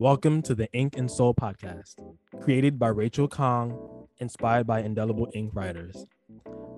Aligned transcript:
Welcome 0.00 0.40
to 0.44 0.54
the 0.54 0.66
Ink 0.72 0.96
and 0.96 1.10
Soul 1.10 1.34
podcast, 1.34 1.96
created 2.40 2.78
by 2.78 2.88
Rachel 2.88 3.28
Kang, 3.28 3.78
inspired 4.16 4.66
by 4.66 4.80
Indelible 4.80 5.28
Ink 5.34 5.50
writers. 5.52 6.06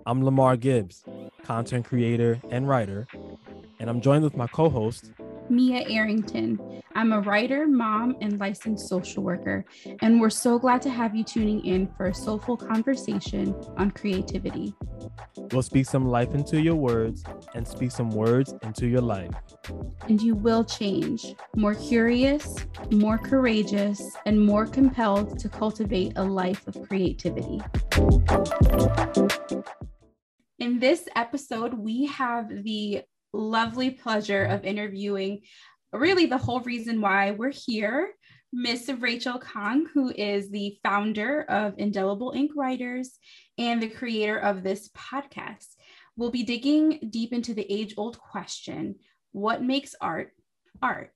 I'm 0.06 0.24
Lamar 0.24 0.56
Gibbs, 0.56 1.04
content 1.44 1.86
creator 1.86 2.40
and 2.50 2.68
writer, 2.68 3.06
and 3.78 3.88
I'm 3.88 4.00
joined 4.00 4.24
with 4.24 4.36
my 4.36 4.48
co 4.48 4.68
host, 4.68 5.12
Mia 5.52 5.86
Arrington. 5.86 6.82
I'm 6.94 7.12
a 7.12 7.20
writer, 7.20 7.66
mom, 7.66 8.16
and 8.22 8.40
licensed 8.40 8.88
social 8.88 9.22
worker, 9.22 9.66
and 10.00 10.18
we're 10.18 10.30
so 10.30 10.58
glad 10.58 10.80
to 10.82 10.90
have 10.90 11.14
you 11.14 11.22
tuning 11.22 11.62
in 11.66 11.88
for 11.94 12.06
a 12.06 12.14
soulful 12.14 12.56
conversation 12.56 13.54
on 13.76 13.90
creativity. 13.90 14.74
We'll 15.52 15.60
speak 15.62 15.84
some 15.84 16.06
life 16.06 16.34
into 16.34 16.58
your 16.58 16.74
words 16.74 17.22
and 17.54 17.68
speak 17.68 17.90
some 17.90 18.08
words 18.08 18.54
into 18.62 18.86
your 18.86 19.02
life. 19.02 19.30
And 20.08 20.22
you 20.22 20.34
will 20.34 20.64
change 20.64 21.34
more 21.54 21.74
curious, 21.74 22.56
more 22.90 23.18
courageous, 23.18 24.16
and 24.24 24.40
more 24.40 24.66
compelled 24.66 25.38
to 25.38 25.50
cultivate 25.50 26.14
a 26.16 26.24
life 26.24 26.66
of 26.66 26.80
creativity. 26.88 27.60
In 30.58 30.78
this 30.78 31.08
episode, 31.14 31.74
we 31.74 32.06
have 32.06 32.48
the 32.48 33.02
lovely 33.32 33.90
pleasure 33.90 34.44
of 34.44 34.64
interviewing 34.64 35.42
really 35.92 36.26
the 36.26 36.38
whole 36.38 36.60
reason 36.60 37.00
why 37.00 37.32
we're 37.32 37.52
here. 37.52 38.12
Miss 38.52 38.88
Rachel 38.88 39.38
Kang, 39.38 39.86
who 39.94 40.10
is 40.10 40.50
the 40.50 40.76
founder 40.82 41.42
of 41.42 41.74
Indelible 41.78 42.32
Ink 42.36 42.52
Writers 42.54 43.18
and 43.56 43.82
the 43.82 43.88
creator 43.88 44.36
of 44.38 44.62
this 44.62 44.90
podcast. 44.90 45.68
We'll 46.16 46.30
be 46.30 46.42
digging 46.42 47.08
deep 47.10 47.32
into 47.32 47.54
the 47.54 47.70
age 47.72 47.94
old 47.96 48.18
question 48.18 48.96
what 49.32 49.62
makes 49.62 49.94
art 50.00 50.32
art? 50.82 51.12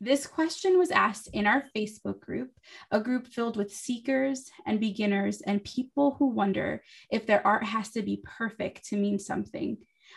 This 0.00 0.26
question 0.26 0.78
was 0.78 0.90
asked 0.90 1.28
in 1.32 1.46
our 1.46 1.64
Facebook 1.76 2.20
group, 2.20 2.50
a 2.90 3.00
group 3.00 3.26
filled 3.26 3.56
with 3.56 3.74
seekers 3.74 4.50
and 4.66 4.80
beginners 4.80 5.42
and 5.42 5.62
people 5.62 6.16
who 6.18 6.28
wonder 6.28 6.82
if 7.10 7.26
their 7.26 7.46
art 7.46 7.64
has 7.64 7.90
to 7.90 8.02
be 8.02 8.22
perfect 8.24 8.86
to 8.86 8.96
mean 8.96 9.18
something. 9.18 9.76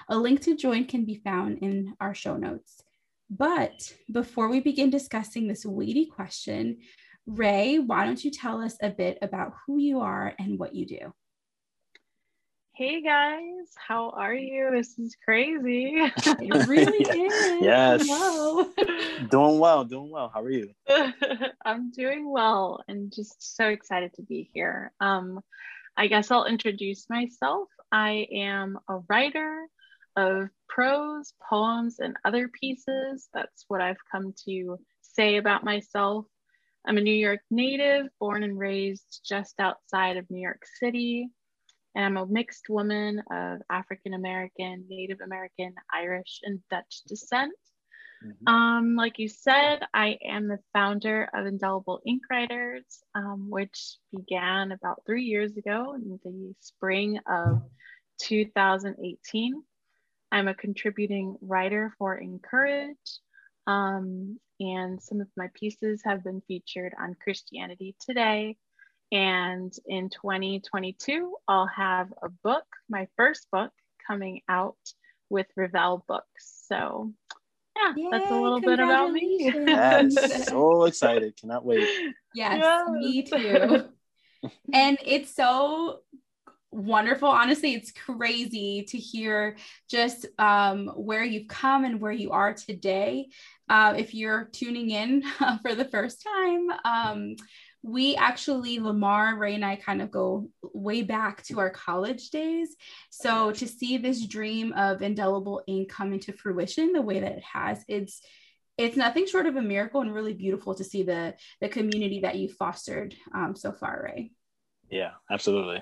A 0.09 0.17
link 0.17 0.41
to 0.41 0.55
join 0.55 0.85
can 0.85 1.05
be 1.05 1.21
found 1.23 1.59
in 1.59 1.93
our 1.99 2.13
show 2.13 2.37
notes. 2.37 2.81
But 3.29 3.93
before 4.11 4.49
we 4.49 4.59
begin 4.59 4.89
discussing 4.89 5.47
this 5.47 5.65
weighty 5.65 6.05
question, 6.05 6.77
Ray, 7.25 7.79
why 7.79 8.05
don't 8.05 8.23
you 8.23 8.29
tell 8.29 8.61
us 8.61 8.77
a 8.81 8.89
bit 8.89 9.17
about 9.21 9.53
who 9.65 9.79
you 9.79 10.01
are 10.01 10.33
and 10.37 10.59
what 10.59 10.75
you 10.75 10.85
do? 10.85 11.13
Hey 12.77 13.01
guys, 13.01 13.73
how 13.75 14.09
are 14.09 14.33
you? 14.33 14.69
This 14.69 14.99
is 14.99 15.15
crazy. 15.23 15.95
It 16.25 16.67
really 16.67 16.97
is. 16.97 17.61
Yes. 17.63 18.05
Hello. 18.05 18.69
doing 19.29 19.59
well, 19.59 19.85
doing 19.85 20.11
well. 20.11 20.29
How 20.31 20.41
are 20.41 20.49
you? 20.49 20.71
I'm 21.65 21.91
doing 21.91 22.29
well 22.29 22.83
and 22.89 23.13
just 23.15 23.55
so 23.55 23.69
excited 23.69 24.13
to 24.15 24.23
be 24.23 24.49
here. 24.53 24.91
Um, 24.99 25.39
I 25.95 26.07
guess 26.07 26.29
I'll 26.31 26.45
introduce 26.45 27.09
myself. 27.09 27.69
I 27.93 28.27
am 28.33 28.77
a 28.89 28.97
writer 29.07 29.67
of 30.15 30.49
prose, 30.69 31.33
poems, 31.49 31.99
and 31.99 32.15
other 32.25 32.47
pieces. 32.47 33.29
That's 33.33 33.65
what 33.67 33.81
I've 33.81 34.03
come 34.11 34.33
to 34.45 34.77
say 35.01 35.37
about 35.37 35.63
myself. 35.63 36.25
I'm 36.87 36.97
a 36.97 37.01
New 37.01 37.13
York 37.13 37.39
native, 37.49 38.07
born 38.19 38.43
and 38.43 38.57
raised 38.57 39.21
just 39.27 39.59
outside 39.59 40.17
of 40.17 40.29
New 40.29 40.41
York 40.41 40.63
City. 40.79 41.29
And 41.95 42.05
I'm 42.05 42.17
a 42.17 42.27
mixed 42.27 42.69
woman 42.69 43.23
of 43.31 43.59
African 43.69 44.13
American, 44.13 44.85
Native 44.87 45.21
American, 45.21 45.73
Irish, 45.93 46.41
and 46.43 46.59
Dutch 46.69 47.01
descent. 47.07 47.53
Mm-hmm. 48.23 48.47
Um, 48.47 48.95
like 48.95 49.19
you 49.19 49.27
said, 49.27 49.79
I 49.93 50.17
am 50.23 50.47
the 50.47 50.59
founder 50.73 51.29
of 51.33 51.45
Indelible 51.45 52.01
Ink 52.05 52.23
Writers, 52.29 52.85
um, 53.13 53.49
which 53.49 53.97
began 54.11 54.71
about 54.71 55.03
three 55.05 55.23
years 55.23 55.55
ago 55.57 55.95
in 55.95 56.19
the 56.23 56.53
spring 56.59 57.19
of 57.27 57.61
2018. 58.21 59.63
I'm 60.35 60.49
a 60.49 60.53
contributing 60.53 61.37
writer 61.39 61.93
for 61.97 62.19
(in)courage, 62.19 63.19
um, 63.67 64.37
and 64.59 65.01
some 65.01 65.21
of 65.21 65.29
my 65.37 65.47
pieces 65.53 66.01
have 66.03 66.25
been 66.25 66.41
featured 66.45 66.93
on 66.99 67.15
Christianity 67.23 67.95
Today, 68.05 68.57
and 69.13 69.71
in 69.85 70.09
2022, 70.09 71.33
I'll 71.47 71.67
have 71.67 72.11
a 72.21 72.27
book, 72.43 72.65
my 72.89 73.07
first 73.15 73.47
book, 73.49 73.71
coming 74.05 74.41
out 74.49 74.75
with 75.29 75.47
Revell 75.55 76.03
Books. 76.05 76.65
So, 76.67 77.13
yeah, 77.77 77.93
Yay, 77.95 78.09
that's 78.11 78.29
a 78.29 78.35
little 78.35 78.59
bit 78.59 78.81
about 78.81 79.13
me. 79.13 79.37
yes, 79.39 80.49
so 80.49 80.83
excited. 80.83 81.37
Cannot 81.37 81.63
wait. 81.63 81.87
Yes, 82.33 82.59
yes. 82.61 82.89
me 82.89 83.23
too. 83.23 83.85
and 84.73 84.97
it's 85.05 85.33
so 85.33 86.01
wonderful. 86.75 87.29
Honestly, 87.29 87.73
it's 87.73 87.91
crazy 87.91 88.83
to 88.89 88.97
hear 88.97 89.57
just 89.89 90.25
um, 90.37 90.87
where 90.95 91.23
you've 91.23 91.47
come 91.47 91.85
and 91.85 92.01
where 92.01 92.11
you 92.11 92.31
are 92.31 92.53
today. 92.53 93.29
Uh, 93.69 93.93
if 93.97 94.13
you're 94.13 94.49
tuning 94.51 94.91
in 94.91 95.23
for 95.61 95.73
the 95.73 95.85
first 95.85 96.23
time, 96.23 96.67
um, 96.83 97.35
we 97.81 98.15
actually, 98.15 98.79
Lamar, 98.79 99.37
Ray, 99.37 99.55
and 99.55 99.63
I 99.63 99.75
kind 99.75 100.01
of 100.01 100.11
go 100.11 100.49
way 100.73 101.03
back 101.03 101.43
to 101.43 101.59
our 101.59 101.69
college 101.69 102.29
days. 102.29 102.75
So 103.09 103.51
to 103.51 103.67
see 103.67 103.97
this 103.97 104.25
dream 104.25 104.73
of 104.73 105.01
indelible 105.01 105.63
ink 105.67 105.89
come 105.89 106.11
into 106.11 106.33
fruition 106.33 106.93
the 106.93 107.01
way 107.01 107.19
that 107.19 107.31
it 107.33 107.43
has, 107.43 107.83
it's 107.87 108.21
it's 108.77 108.97
nothing 108.97 109.25
short 109.25 109.45
of 109.45 109.55
a 109.55 109.61
miracle 109.61 110.01
and 110.01 110.13
really 110.13 110.33
beautiful 110.33 110.75
to 110.75 110.83
see 110.83 111.03
the 111.03 111.35
the 111.61 111.69
community 111.69 112.21
that 112.21 112.35
you 112.35 112.49
fostered 112.49 113.15
um, 113.33 113.55
so 113.55 113.71
far, 113.71 114.01
Ray. 114.03 114.31
Yeah, 114.89 115.11
absolutely. 115.31 115.81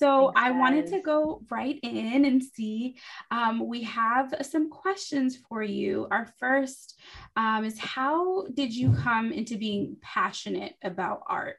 So 0.00 0.32
I 0.34 0.50
wanted 0.52 0.86
to 0.86 1.02
go 1.02 1.42
right 1.50 1.78
in 1.82 2.24
and 2.24 2.42
see. 2.42 2.96
Um, 3.30 3.68
we 3.68 3.82
have 3.82 4.34
some 4.40 4.70
questions 4.70 5.36
for 5.36 5.62
you. 5.62 6.08
Our 6.10 6.26
first 6.38 6.98
um, 7.36 7.66
is 7.66 7.78
How 7.78 8.46
did 8.46 8.74
you 8.74 8.94
come 8.94 9.30
into 9.30 9.58
being 9.58 9.98
passionate 10.00 10.72
about 10.82 11.20
art? 11.26 11.56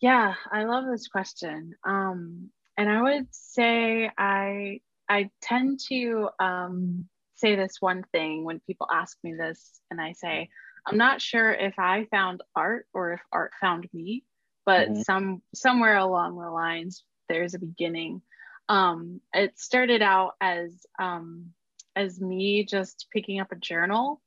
Yeah, 0.00 0.36
I 0.50 0.64
love 0.64 0.86
this 0.90 1.08
question. 1.08 1.74
Um, 1.84 2.48
and 2.78 2.88
I 2.88 3.02
would 3.02 3.26
say 3.30 4.10
I 4.16 4.80
I 5.06 5.28
tend 5.42 5.80
to 5.90 6.30
um, 6.40 7.10
say 7.34 7.56
this 7.56 7.76
one 7.80 8.04
thing 8.10 8.44
when 8.44 8.60
people 8.60 8.86
ask 8.90 9.18
me 9.22 9.34
this, 9.34 9.82
and 9.90 10.00
I 10.00 10.12
say, 10.12 10.48
I'm 10.86 10.96
not 10.96 11.20
sure 11.20 11.52
if 11.52 11.78
I 11.78 12.06
found 12.10 12.40
art 12.56 12.86
or 12.94 13.12
if 13.12 13.20
art 13.32 13.52
found 13.60 13.86
me 13.92 14.24
but 14.68 14.90
mm-hmm. 14.90 15.00
some 15.00 15.40
somewhere 15.54 15.96
along 15.96 16.36
the 16.38 16.50
lines 16.50 17.02
there's 17.30 17.54
a 17.54 17.58
beginning. 17.58 18.20
Um, 18.68 19.22
it 19.32 19.58
started 19.58 20.02
out 20.02 20.32
as 20.42 20.84
um, 20.98 21.52
as 21.96 22.20
me 22.20 22.64
just 22.64 23.06
picking 23.10 23.40
up 23.40 23.50
a 23.50 23.56
journal 23.56 24.20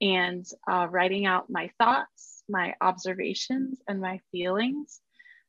and 0.00 0.46
uh, 0.70 0.86
writing 0.88 1.26
out 1.26 1.50
my 1.50 1.70
thoughts 1.78 2.44
my 2.48 2.74
observations 2.80 3.80
and 3.88 4.00
my 4.00 4.20
feelings. 4.30 5.00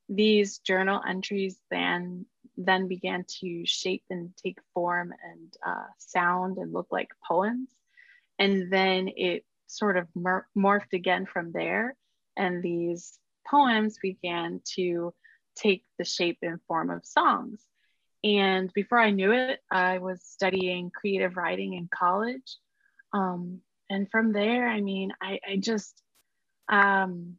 These 0.09 0.57
journal 0.59 0.99
entries 1.07 1.59
then 1.69 2.25
then 2.57 2.87
began 2.87 3.25
to 3.41 3.66
shape 3.67 4.03
and 4.09 4.31
take 4.43 4.57
form 4.73 5.13
and 5.31 5.53
uh, 5.63 5.85
sound 5.99 6.57
and 6.57 6.73
look 6.73 6.87
like 6.91 7.09
poems. 7.25 7.69
And 8.39 8.73
then 8.73 9.09
it 9.16 9.45
sort 9.67 9.95
of 9.95 10.07
mor- 10.16 10.47
morphed 10.57 10.93
again 10.93 11.27
from 11.27 11.51
there. 11.51 11.95
And 12.35 12.63
these 12.63 13.19
poems 13.49 13.97
began 14.01 14.61
to 14.75 15.13
take 15.55 15.83
the 15.97 16.05
shape 16.05 16.39
and 16.41 16.59
form 16.67 16.89
of 16.89 17.05
songs. 17.05 17.61
And 18.23 18.71
before 18.73 18.99
I 18.99 19.11
knew 19.11 19.31
it, 19.31 19.59
I 19.71 19.99
was 19.99 20.21
studying 20.23 20.91
creative 20.91 21.37
writing 21.37 21.73
in 21.73 21.89
college. 21.93 22.57
Um, 23.13 23.61
and 23.90 24.09
from 24.11 24.34
there, 24.34 24.67
I 24.67 24.81
mean, 24.81 25.13
I, 25.22 25.40
I 25.49 25.57
just, 25.57 26.01
um, 26.67 27.37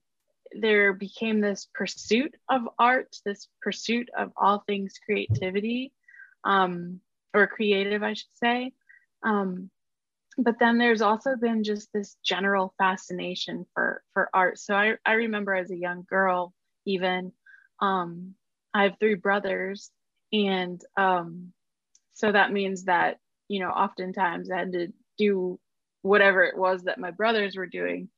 there 0.52 0.92
became 0.92 1.40
this 1.40 1.68
pursuit 1.72 2.34
of 2.48 2.62
art, 2.78 3.14
this 3.24 3.46
pursuit 3.62 4.08
of 4.16 4.32
all 4.36 4.64
things 4.66 4.98
creativity, 5.04 5.92
um, 6.44 7.00
or 7.34 7.46
creative, 7.46 8.02
I 8.02 8.14
should 8.14 8.34
say. 8.34 8.72
Um, 9.22 9.70
but 10.38 10.58
then 10.58 10.78
there's 10.78 11.02
also 11.02 11.36
been 11.36 11.64
just 11.64 11.92
this 11.92 12.16
general 12.24 12.74
fascination 12.78 13.66
for 13.74 14.02
for 14.14 14.28
art. 14.34 14.58
So 14.58 14.74
i, 14.74 14.94
I 15.04 15.12
remember 15.12 15.54
as 15.54 15.70
a 15.70 15.76
young 15.76 16.04
girl 16.08 16.52
even 16.86 17.32
um, 17.80 18.34
i 18.74 18.84
have 18.84 18.98
three 19.00 19.14
brothers 19.16 19.90
and 20.32 20.80
um, 20.96 21.52
so 22.14 22.30
that 22.32 22.52
means 22.52 22.84
that 22.84 23.18
you 23.48 23.60
know 23.60 23.70
oftentimes 23.70 24.50
i 24.50 24.58
had 24.58 24.72
to 24.72 24.88
do 25.18 25.58
whatever 26.02 26.44
it 26.44 26.56
was 26.56 26.84
that 26.84 26.98
my 26.98 27.10
brothers 27.10 27.56
were 27.56 27.66
doing. 27.66 28.08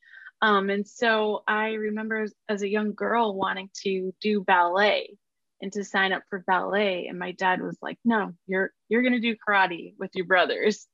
Um, 0.42 0.70
and 0.70 0.86
so 0.86 1.42
i 1.48 1.72
remember 1.72 2.22
as, 2.22 2.34
as 2.48 2.62
a 2.62 2.68
young 2.68 2.94
girl 2.94 3.34
wanting 3.34 3.70
to 3.84 4.12
do 4.20 4.42
ballet 4.42 5.16
and 5.60 5.72
to 5.72 5.84
sign 5.84 6.12
up 6.12 6.22
for 6.28 6.40
ballet. 6.40 7.06
And 7.08 7.18
my 7.18 7.32
dad 7.32 7.62
was 7.62 7.78
like 7.82 7.98
no 8.04 8.32
you're 8.46 8.72
you're 8.88 9.02
going 9.02 9.14
to 9.14 9.20
do 9.20 9.36
karate 9.48 9.94
with 9.98 10.10
your 10.14 10.26
brothers 10.26 10.86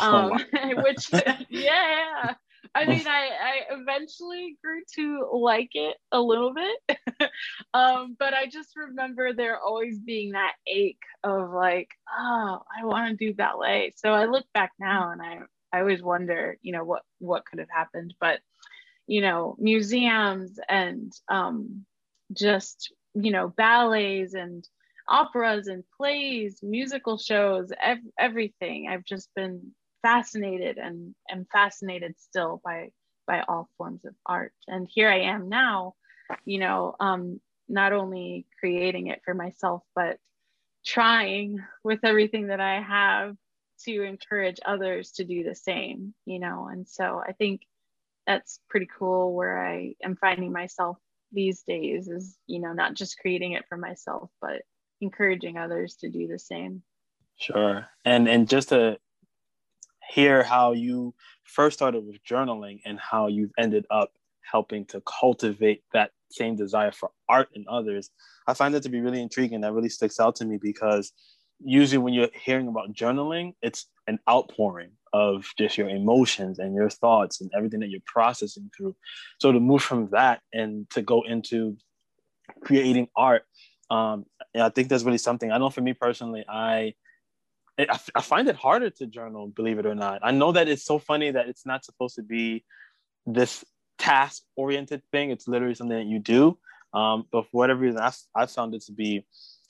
Oh, 0.00 0.30
um, 0.32 0.44
which 0.80 1.10
yeah, 1.50 2.34
I 2.74 2.86
mean, 2.86 3.06
I, 3.06 3.28
I 3.28 3.74
eventually 3.74 4.56
grew 4.62 4.82
to 4.94 5.28
like 5.32 5.70
it 5.74 5.96
a 6.12 6.20
little 6.20 6.52
bit. 6.54 6.98
um, 7.74 8.16
but 8.18 8.34
I 8.34 8.46
just 8.46 8.70
remember 8.76 9.32
there 9.32 9.58
always 9.60 9.98
being 10.00 10.32
that 10.32 10.54
ache 10.66 11.02
of 11.24 11.50
like, 11.50 11.88
oh, 12.16 12.62
I 12.80 12.84
want 12.84 13.18
to 13.18 13.26
do 13.26 13.34
ballet. 13.34 13.92
So 13.96 14.12
I 14.12 14.26
look 14.26 14.46
back 14.54 14.72
now 14.78 15.10
and 15.10 15.20
I, 15.20 15.40
I 15.72 15.80
always 15.80 16.02
wonder, 16.02 16.56
you 16.62 16.72
know, 16.72 16.84
what, 16.84 17.02
what 17.18 17.44
could 17.46 17.58
have 17.58 17.70
happened. 17.70 18.14
But, 18.20 18.40
you 19.06 19.20
know, 19.20 19.56
museums 19.58 20.58
and 20.68 21.12
um, 21.28 21.84
just, 22.32 22.92
you 23.14 23.32
know, 23.32 23.48
ballets 23.48 24.34
and 24.34 24.66
operas 25.08 25.66
and 25.68 25.84
plays, 25.96 26.60
musical 26.62 27.18
shows, 27.18 27.70
ev- 27.82 27.98
everything. 28.18 28.88
I've 28.88 29.04
just 29.04 29.28
been 29.34 29.72
fascinated 30.02 30.78
and 30.78 31.14
am 31.30 31.46
fascinated 31.52 32.14
still 32.18 32.60
by 32.64 32.90
by 33.26 33.42
all 33.48 33.68
forms 33.78 34.04
of 34.04 34.14
art. 34.26 34.52
And 34.68 34.88
here 34.90 35.08
i 35.08 35.20
am 35.20 35.48
now 35.48 35.94
you 36.44 36.58
know 36.58 36.94
um 37.00 37.40
not 37.68 37.92
only 37.92 38.46
creating 38.58 39.08
it 39.08 39.20
for 39.24 39.34
myself 39.34 39.82
but 39.94 40.18
trying 40.84 41.58
with 41.84 42.00
everything 42.02 42.48
that 42.48 42.60
i 42.60 42.80
have 42.80 43.36
to 43.84 44.02
encourage 44.02 44.58
others 44.64 45.12
to 45.12 45.24
do 45.24 45.44
the 45.44 45.54
same 45.54 46.14
you 46.24 46.38
know? 46.38 46.68
And 46.70 46.86
so 46.88 47.22
i 47.26 47.32
think 47.32 47.62
that's 48.26 48.60
pretty 48.68 48.88
cool 48.98 49.34
where 49.34 49.64
i 49.64 49.94
am 50.02 50.16
finding 50.16 50.52
myself 50.52 50.96
these 51.32 51.62
days 51.62 52.08
is 52.08 52.36
you 52.46 52.60
know 52.60 52.72
not 52.72 52.94
just 52.94 53.18
creating 53.18 53.52
it 53.52 53.64
for 53.68 53.76
myself 53.76 54.30
but 54.40 54.62
encouraging 55.02 55.58
others 55.58 55.96
to 55.96 56.08
do 56.08 56.26
the 56.26 56.38
same. 56.38 56.82
Sure. 57.36 57.86
And 58.04 58.28
and 58.28 58.48
just 58.48 58.70
to 58.70 58.98
hear 60.12 60.42
how 60.42 60.72
you 60.72 61.14
first 61.44 61.78
started 61.78 62.06
with 62.06 62.22
journaling 62.24 62.80
and 62.84 62.98
how 62.98 63.28
you've 63.28 63.52
ended 63.58 63.86
up 63.90 64.12
helping 64.42 64.84
to 64.84 65.02
cultivate 65.02 65.82
that 65.92 66.10
same 66.30 66.56
desire 66.56 66.92
for 66.92 67.10
art 67.28 67.48
in 67.54 67.64
others. 67.68 68.10
I 68.46 68.54
find 68.54 68.74
that 68.74 68.82
to 68.82 68.88
be 68.88 69.00
really 69.00 69.22
intriguing. 69.22 69.62
That 69.62 69.72
really 69.72 69.88
sticks 69.88 70.20
out 70.20 70.36
to 70.36 70.44
me 70.44 70.58
because 70.60 71.12
usually 71.64 71.98
when 71.98 72.12
you're 72.12 72.28
hearing 72.34 72.68
about 72.68 72.92
journaling, 72.92 73.54
it's 73.62 73.86
an 74.06 74.18
outpouring 74.28 74.90
of 75.12 75.46
just 75.58 75.78
your 75.78 75.88
emotions 75.88 76.58
and 76.58 76.74
your 76.74 76.90
thoughts 76.90 77.40
and 77.40 77.50
everything 77.56 77.80
that 77.80 77.90
you're 77.90 78.00
processing 78.04 78.70
through. 78.76 78.94
So 79.38 79.52
to 79.52 79.60
move 79.60 79.82
from 79.82 80.08
that 80.10 80.40
and 80.52 80.88
to 80.90 81.02
go 81.02 81.22
into 81.22 81.76
creating 82.62 83.08
art, 83.16 83.44
um, 83.90 84.26
I 84.54 84.70
think 84.70 84.88
that's 84.88 85.04
really 85.04 85.18
something. 85.18 85.52
I 85.52 85.58
know 85.58 85.70
for 85.70 85.82
me 85.82 85.92
personally, 85.92 86.44
I 86.48 86.94
I, 87.78 87.98
I 88.14 88.20
find 88.20 88.48
it 88.48 88.56
harder 88.56 88.90
to 88.90 89.06
journal, 89.06 89.48
believe 89.48 89.78
it 89.78 89.86
or 89.86 89.94
not. 89.94 90.20
I 90.22 90.30
know 90.30 90.52
that 90.52 90.68
it's 90.68 90.84
so 90.84 90.98
funny 90.98 91.30
that 91.30 91.48
it's 91.48 91.66
not 91.66 91.84
supposed 91.84 92.16
to 92.16 92.22
be 92.22 92.64
this 93.26 93.64
task 93.98 94.42
oriented 94.56 95.02
thing. 95.10 95.30
It's 95.30 95.48
literally 95.48 95.74
something 95.74 95.96
that 95.96 96.06
you 96.06 96.18
do. 96.18 96.58
Um, 96.92 97.26
but 97.32 97.44
for 97.44 97.50
whatever 97.52 97.80
reason, 97.80 98.00
I've, 98.00 98.18
I've 98.34 98.50
found 98.50 98.74
it 98.74 98.82
to 98.82 98.92
be 98.92 99.24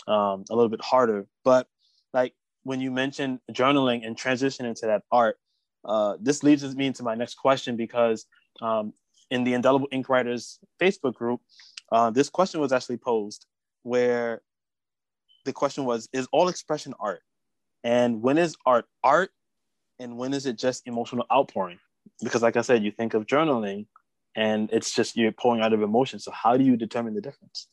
um, 0.09 0.45
a 0.51 0.55
little 0.55 0.69
bit 0.69 0.83
harder. 0.83 1.27
But 1.45 1.69
like 2.13 2.35
when 2.65 2.81
you 2.81 2.91
mentioned 2.91 3.39
journaling 3.53 4.07
and 4.07 4.17
transition 4.17 4.67
into 4.67 4.87
that 4.87 5.03
art, 5.13 5.39
uh, 5.85 6.17
this 6.21 6.43
leads 6.43 6.65
me 6.75 6.87
into 6.87 7.03
my 7.03 7.15
next 7.15 7.35
question 7.35 7.77
because 7.77 8.27
um, 8.61 8.93
in 9.31 9.45
the 9.45 9.55
Indelible 9.55 9.89
Ink 9.93 10.09
Writers 10.09 10.59
Facebook 10.81 11.15
group, 11.15 11.41
uh, 11.91 12.11
this 12.11 12.29
question 12.29 12.61
was 12.61 12.73
actually 12.73 12.97
posed 12.97 13.47
where 13.83 14.43
the 15.45 15.53
question 15.53 15.85
was 15.85 16.09
Is 16.13 16.29
all 16.33 16.49
expression 16.49 16.95
art? 17.01 17.23
And 17.85 18.23
when 18.23 18.39
is 18.39 18.57
art 18.65 18.87
art 19.03 19.31
and 19.99 20.17
when 20.17 20.35
is 20.35 20.47
it 20.47 20.59
just 20.59 20.87
emotional 20.87 21.27
outpouring? 21.33 21.79
Because, 22.23 22.43
like 22.43 22.57
I 22.57 22.63
said, 22.63 22.83
you 22.83 22.91
think 22.91 23.15
of 23.15 23.27
journaling 23.27 23.87
and 24.35 24.71
it's 24.73 24.93
just 24.95 25.17
you're 25.17 25.33
pouring 25.33 25.63
out 25.63 25.73
of 25.73 25.83
emotion. 25.83 26.19
So, 26.19 26.31
how 26.31 26.57
do 26.57 26.65
you 26.65 26.77
determine 26.77 27.15
the 27.15 27.21
difference? 27.21 27.69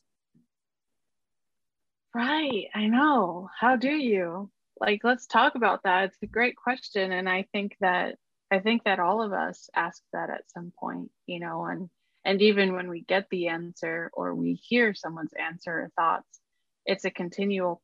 Right. 2.14 2.66
I 2.74 2.86
know. 2.86 3.48
How 3.58 3.76
do 3.76 3.90
you? 3.90 4.50
Like, 4.80 5.02
let's 5.04 5.26
talk 5.26 5.54
about 5.54 5.82
that. 5.84 6.06
It's 6.06 6.22
a 6.22 6.26
great 6.26 6.56
question. 6.56 7.12
And 7.12 7.28
I 7.28 7.46
think 7.52 7.76
that 7.80 8.16
I 8.50 8.58
think 8.58 8.84
that 8.84 8.98
all 8.98 9.22
of 9.22 9.32
us 9.32 9.70
ask 9.76 10.02
that 10.12 10.30
at 10.30 10.50
some 10.50 10.72
point, 10.78 11.10
you 11.26 11.38
know, 11.38 11.66
and 11.66 11.88
and 12.24 12.42
even 12.42 12.74
when 12.74 12.88
we 12.88 13.02
get 13.02 13.26
the 13.30 13.48
answer 13.48 14.10
or 14.12 14.34
we 14.34 14.54
hear 14.54 14.94
someone's 14.94 15.32
answer 15.32 15.72
or 15.72 15.90
thoughts, 15.96 16.40
it's 16.84 17.04
a 17.04 17.10
continual 17.10 17.80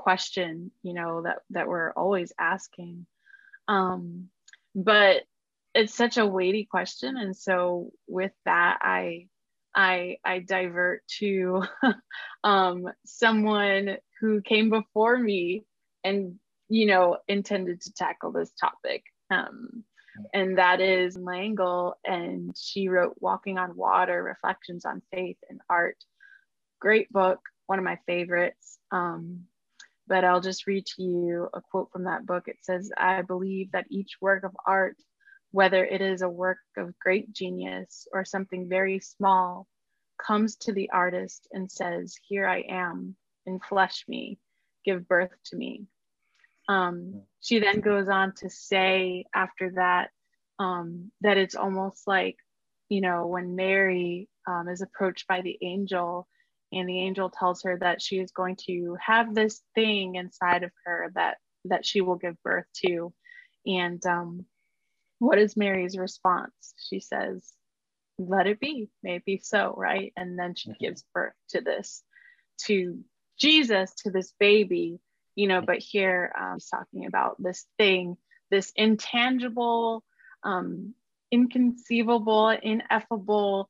question 0.00 0.70
you 0.82 0.94
know 0.94 1.22
that 1.22 1.38
that 1.50 1.68
we're 1.68 1.92
always 1.92 2.32
asking. 2.38 3.06
Um 3.68 4.28
but 4.74 5.22
it's 5.74 5.94
such 5.94 6.16
a 6.16 6.26
weighty 6.26 6.64
question. 6.64 7.16
And 7.16 7.36
so 7.36 7.90
with 8.08 8.32
that 8.44 8.78
i 8.82 9.26
i 9.74 10.16
i 10.24 10.40
divert 10.40 11.02
to 11.18 11.62
um 12.44 12.88
someone 13.04 13.98
who 14.20 14.40
came 14.42 14.70
before 14.70 15.16
me 15.16 15.64
and 16.02 16.38
you 16.68 16.86
know 16.86 17.18
intended 17.28 17.82
to 17.82 17.92
tackle 17.92 18.32
this 18.32 18.52
topic. 18.52 19.04
Um 19.30 19.84
and 20.34 20.58
that 20.58 20.80
is 20.80 21.16
L'Engle, 21.16 21.94
and 22.04 22.54
she 22.56 22.88
wrote 22.88 23.16
Walking 23.20 23.58
on 23.58 23.76
Water 23.76 24.22
Reflections 24.22 24.84
on 24.84 25.02
Faith 25.12 25.38
and 25.48 25.60
Art. 25.68 25.96
Great 26.80 27.10
book, 27.12 27.40
one 27.66 27.78
of 27.78 27.84
my 27.84 27.98
favorites. 28.06 28.78
Um, 28.90 29.44
but 30.10 30.24
I'll 30.24 30.40
just 30.40 30.66
read 30.66 30.86
to 30.86 31.02
you 31.02 31.48
a 31.54 31.60
quote 31.70 31.88
from 31.92 32.04
that 32.04 32.26
book. 32.26 32.48
It 32.48 32.58
says, 32.62 32.90
I 32.98 33.22
believe 33.22 33.70
that 33.70 33.86
each 33.90 34.16
work 34.20 34.42
of 34.42 34.50
art, 34.66 34.96
whether 35.52 35.84
it 35.84 36.00
is 36.00 36.22
a 36.22 36.28
work 36.28 36.58
of 36.76 36.98
great 36.98 37.32
genius 37.32 38.08
or 38.12 38.24
something 38.24 38.68
very 38.68 38.98
small, 38.98 39.68
comes 40.20 40.56
to 40.56 40.72
the 40.72 40.90
artist 40.90 41.46
and 41.52 41.70
says, 41.70 42.16
Here 42.26 42.44
I 42.44 42.64
am, 42.68 43.14
enflesh 43.48 44.08
me, 44.08 44.40
give 44.84 45.06
birth 45.06 45.30
to 45.46 45.56
me. 45.56 45.86
Um, 46.68 47.22
she 47.40 47.60
then 47.60 47.80
goes 47.80 48.08
on 48.08 48.34
to 48.38 48.50
say 48.50 49.26
after 49.32 49.70
that 49.76 50.10
um, 50.58 51.12
that 51.20 51.38
it's 51.38 51.54
almost 51.54 52.08
like, 52.08 52.36
you 52.88 53.00
know, 53.00 53.28
when 53.28 53.54
Mary 53.54 54.28
um, 54.48 54.68
is 54.68 54.82
approached 54.82 55.28
by 55.28 55.40
the 55.40 55.56
angel 55.62 56.26
and 56.72 56.88
the 56.88 57.00
angel 57.00 57.30
tells 57.30 57.62
her 57.62 57.78
that 57.78 58.00
she 58.00 58.18
is 58.18 58.30
going 58.30 58.56
to 58.66 58.96
have 59.04 59.34
this 59.34 59.60
thing 59.74 60.14
inside 60.14 60.62
of 60.62 60.70
her 60.84 61.10
that 61.14 61.38
that 61.66 61.84
she 61.84 62.00
will 62.00 62.16
give 62.16 62.42
birth 62.42 62.66
to. 62.86 63.12
And 63.66 64.04
um, 64.06 64.46
what 65.18 65.38
is 65.38 65.56
mary's 65.56 65.98
response? 65.98 66.74
She 66.88 67.00
says 67.00 67.52
let 68.18 68.46
it 68.46 68.60
be 68.60 68.90
maybe 69.02 69.40
so 69.42 69.74
right? 69.76 70.12
And 70.16 70.38
then 70.38 70.54
she 70.54 70.70
mm-hmm. 70.70 70.84
gives 70.84 71.04
birth 71.14 71.32
to 71.50 71.60
this 71.60 72.02
to 72.66 72.98
jesus 73.38 73.92
to 73.94 74.10
this 74.10 74.32
baby 74.38 75.00
you 75.34 75.48
know 75.48 75.60
but 75.60 75.78
here 75.78 76.32
um, 76.38 76.54
he's 76.54 76.68
talking 76.68 77.06
about 77.06 77.36
this 77.42 77.66
thing 77.78 78.16
this 78.50 78.72
intangible 78.76 80.04
um, 80.42 80.94
inconceivable 81.30 82.48
ineffable 82.48 83.68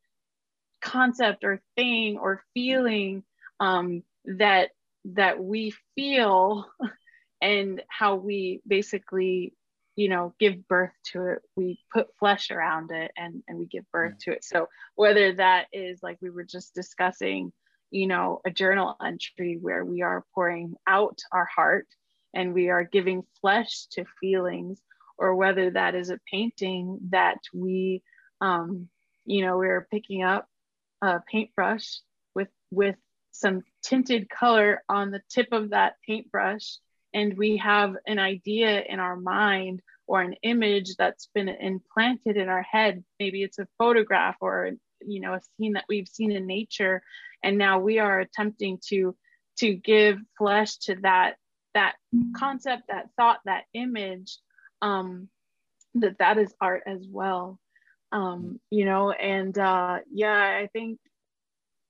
concept 0.80 1.44
or 1.44 1.60
thing 1.76 2.18
or 2.18 2.42
feeling 2.54 3.22
um, 3.60 4.02
that 4.24 4.70
that 5.04 5.42
we 5.42 5.74
feel 5.94 6.66
and 7.42 7.82
how 7.88 8.16
we 8.16 8.60
basically 8.66 9.54
you 9.96 10.08
know 10.08 10.34
give 10.38 10.66
birth 10.68 10.92
to 11.12 11.26
it. 11.26 11.42
We 11.56 11.80
put 11.92 12.08
flesh 12.18 12.50
around 12.50 12.90
it 12.90 13.10
and 13.16 13.42
and 13.48 13.58
we 13.58 13.66
give 13.66 13.84
birth 13.92 14.18
to 14.20 14.32
it. 14.32 14.44
So 14.44 14.68
whether 14.94 15.34
that 15.34 15.66
is 15.72 16.00
like 16.02 16.18
we 16.20 16.30
were 16.30 16.44
just 16.44 16.74
discussing 16.74 17.52
you 17.90 18.06
know 18.06 18.40
a 18.46 18.50
journal 18.50 18.96
entry 19.04 19.58
where 19.60 19.84
we 19.84 20.02
are 20.02 20.24
pouring 20.34 20.74
out 20.86 21.18
our 21.32 21.44
heart 21.44 21.86
and 22.34 22.54
we 22.54 22.70
are 22.70 22.84
giving 22.84 23.24
flesh 23.40 23.86
to 23.92 24.04
feelings 24.20 24.80
or 25.18 25.34
whether 25.34 25.70
that 25.70 25.94
is 25.94 26.10
a 26.10 26.20
painting 26.30 26.98
that 27.10 27.38
we 27.52 28.02
um 28.40 28.88
you 29.26 29.44
know 29.44 29.58
we're 29.58 29.86
picking 29.90 30.22
up 30.22 30.48
a 31.02 31.20
paintbrush 31.30 32.00
with 32.34 32.48
with 32.70 32.96
some 33.32 33.62
tinted 33.82 34.28
color 34.28 34.82
on 34.88 35.10
the 35.10 35.22
tip 35.30 35.48
of 35.52 35.70
that 35.70 35.94
paintbrush. 36.06 36.76
And 37.14 37.36
we 37.36 37.56
have 37.56 37.96
an 38.06 38.18
idea 38.18 38.82
in 38.82 39.00
our 39.00 39.16
mind 39.16 39.82
or 40.06 40.20
an 40.20 40.34
image 40.42 40.96
that's 40.96 41.28
been 41.34 41.48
implanted 41.48 42.36
in 42.36 42.48
our 42.48 42.62
head. 42.62 43.04
Maybe 43.18 43.42
it's 43.42 43.58
a 43.58 43.68
photograph 43.78 44.36
or 44.40 44.72
you 45.00 45.20
know 45.20 45.34
a 45.34 45.40
scene 45.56 45.72
that 45.74 45.86
we've 45.88 46.08
seen 46.08 46.32
in 46.32 46.46
nature. 46.46 47.02
And 47.42 47.58
now 47.58 47.80
we 47.80 47.98
are 47.98 48.20
attempting 48.20 48.78
to 48.88 49.16
to 49.58 49.74
give 49.74 50.18
flesh 50.38 50.76
to 50.78 50.96
that 51.02 51.36
that 51.74 51.94
concept 52.36 52.84
that 52.88 53.10
thought 53.16 53.38
that 53.44 53.64
image 53.74 54.38
um 54.82 55.28
that 55.94 56.18
that 56.18 56.38
is 56.38 56.52
art 56.60 56.82
as 56.86 57.06
well 57.08 57.58
um, 58.12 58.60
you 58.70 58.84
know, 58.84 59.10
and 59.12 59.56
uh, 59.56 59.98
yeah, 60.12 60.32
I 60.32 60.68
think, 60.72 60.98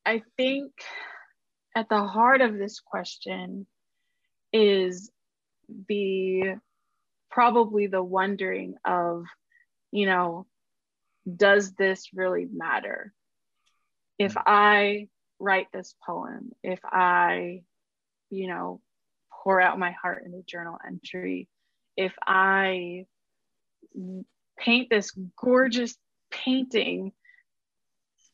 I 0.04 0.22
think 0.36 0.72
at 1.74 1.88
the 1.88 2.04
heart 2.04 2.40
of 2.40 2.58
this 2.58 2.80
question 2.80 3.66
is 4.52 5.10
the 5.88 6.56
probably 7.30 7.86
the 7.86 8.02
wondering 8.02 8.74
of, 8.84 9.24
you 9.92 10.06
know, 10.06 10.46
does 11.36 11.72
this 11.72 12.08
really 12.12 12.46
matter? 12.50 13.12
If 14.18 14.36
I 14.36 15.08
write 15.38 15.68
this 15.72 15.94
poem, 16.04 16.50
if 16.62 16.80
I, 16.84 17.62
you 18.30 18.48
know, 18.48 18.80
pour 19.42 19.60
out 19.60 19.78
my 19.78 19.92
heart 19.92 20.24
in 20.26 20.34
a 20.34 20.42
journal 20.42 20.76
entry, 20.86 21.48
if 21.96 22.12
I 22.26 23.06
paint 24.58 24.90
this 24.90 25.12
gorgeous 25.36 25.96
painting 26.30 27.12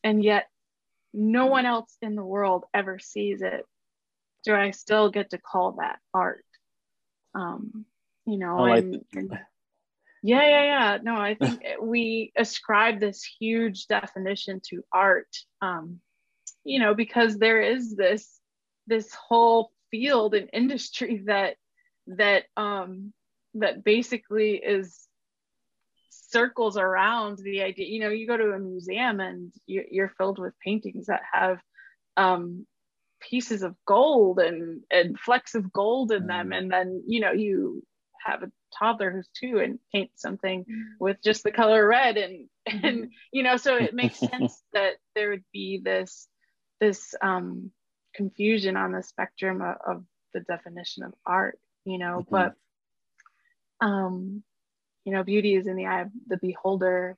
and 0.03 0.23
yet 0.23 0.47
no 1.13 1.47
one 1.47 1.65
else 1.65 1.95
in 2.01 2.15
the 2.15 2.23
world 2.23 2.65
ever 2.73 2.99
sees 2.99 3.41
it, 3.41 3.65
do 4.43 4.53
I 4.53 4.71
still 4.71 5.09
get 5.09 5.31
to 5.31 5.37
call 5.37 5.73
that 5.73 5.99
art? 6.13 6.45
Um, 7.33 7.85
you 8.25 8.37
know, 8.37 8.59
I 8.59 8.77
and, 8.77 9.05
and 9.13 9.39
yeah, 10.23 10.41
yeah, 10.41 10.63
yeah. 10.63 10.97
No, 11.01 11.15
I 11.15 11.35
think 11.35 11.63
we 11.81 12.31
ascribe 12.37 12.99
this 12.99 13.23
huge 13.39 13.87
definition 13.87 14.61
to 14.69 14.83
art, 14.91 15.29
um, 15.61 15.99
you 16.63 16.79
know, 16.79 16.93
because 16.93 17.37
there 17.37 17.61
is 17.61 17.95
this 17.95 18.39
this 18.87 19.13
whole 19.13 19.71
field 19.91 20.33
and 20.33 20.49
industry 20.53 21.23
that 21.25 21.55
that 22.07 22.43
um, 22.55 23.13
that 23.55 23.83
basically 23.83 24.55
is 24.55 25.06
circles 26.27 26.77
around 26.77 27.39
the 27.39 27.61
idea. 27.63 27.87
You 27.87 27.99
know, 28.01 28.09
you 28.09 28.27
go 28.27 28.37
to 28.37 28.53
a 28.53 28.59
museum 28.59 29.19
and 29.19 29.51
you, 29.65 29.83
you're 29.91 30.13
filled 30.17 30.39
with 30.39 30.53
paintings 30.59 31.07
that 31.07 31.21
have 31.33 31.59
um, 32.17 32.65
pieces 33.19 33.63
of 33.63 33.75
gold 33.85 34.39
and 34.39 34.81
and 34.91 35.19
flecks 35.19 35.55
of 35.55 35.71
gold 35.73 36.11
in 36.11 36.27
them, 36.27 36.49
Mm. 36.49 36.57
and 36.57 36.71
then 36.71 37.03
you 37.07 37.19
know 37.21 37.31
you 37.31 37.83
have 38.25 38.43
a 38.43 38.51
toddler 38.77 39.11
who's 39.11 39.29
two 39.33 39.59
and 39.59 39.79
paint 39.93 40.11
something 40.15 40.65
with 40.99 41.17
just 41.23 41.43
the 41.43 41.51
color 41.51 41.87
red 41.87 42.17
and 42.17 42.49
and 42.83 43.11
you 43.31 43.43
know 43.43 43.57
so 43.57 43.77
it 43.77 43.93
makes 43.93 44.19
sense 44.19 44.61
that 44.73 44.93
there 45.15 45.29
would 45.29 45.45
be 45.53 45.81
this 45.83 46.27
this 46.79 47.15
um 47.21 47.71
confusion 48.13 48.75
on 48.75 48.91
the 48.91 49.01
spectrum 49.03 49.61
of, 49.61 49.75
of 49.85 50.03
the 50.33 50.41
definition 50.41 51.03
of 51.03 51.13
art 51.25 51.57
you 51.85 51.97
know 51.97 52.25
Mhm. 52.29 52.29
but 52.29 52.55
um 53.81 54.43
you 55.07 55.13
know 55.13 55.23
beauty 55.23 55.55
is 55.55 55.67
in 55.67 55.77
the 55.77 55.85
eye 55.85 56.01
of 56.01 56.09
the 56.27 56.37
beholder. 56.37 57.17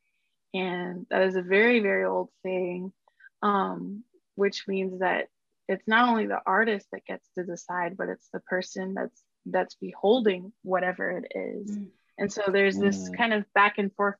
And 0.54 1.06
that 1.10 1.24
is 1.24 1.36
a 1.36 1.42
very 1.42 1.80
very 1.80 2.06
old 2.06 2.30
saying 2.44 2.94
um 3.42 4.04
which 4.36 4.68
means 4.68 5.00
that 5.00 5.28
it's 5.68 5.88
not 5.88 6.08
only 6.10 6.28
the 6.28 6.42
artist 6.46 6.88
that 6.92 7.06
gets 7.06 7.28
to 7.36 7.44
decide 7.44 7.98
but 7.98 8.10
it's 8.10 8.30
the 8.32 8.40
person 8.42 8.94
that's 8.94 9.24
that's 9.46 9.76
beholding 9.76 10.54
whatever 10.62 11.10
it 11.18 11.26
is. 11.36 11.72
Mm. 11.78 11.88
and 12.20 12.32
so 12.32 12.44
there's 12.52 12.78
this 12.78 13.10
kind 13.18 13.34
of 13.34 13.44
back 13.56 13.78
and 13.80 13.92
forth 13.96 14.16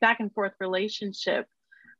back 0.00 0.20
and 0.20 0.32
forth 0.32 0.52
relationship 0.60 1.46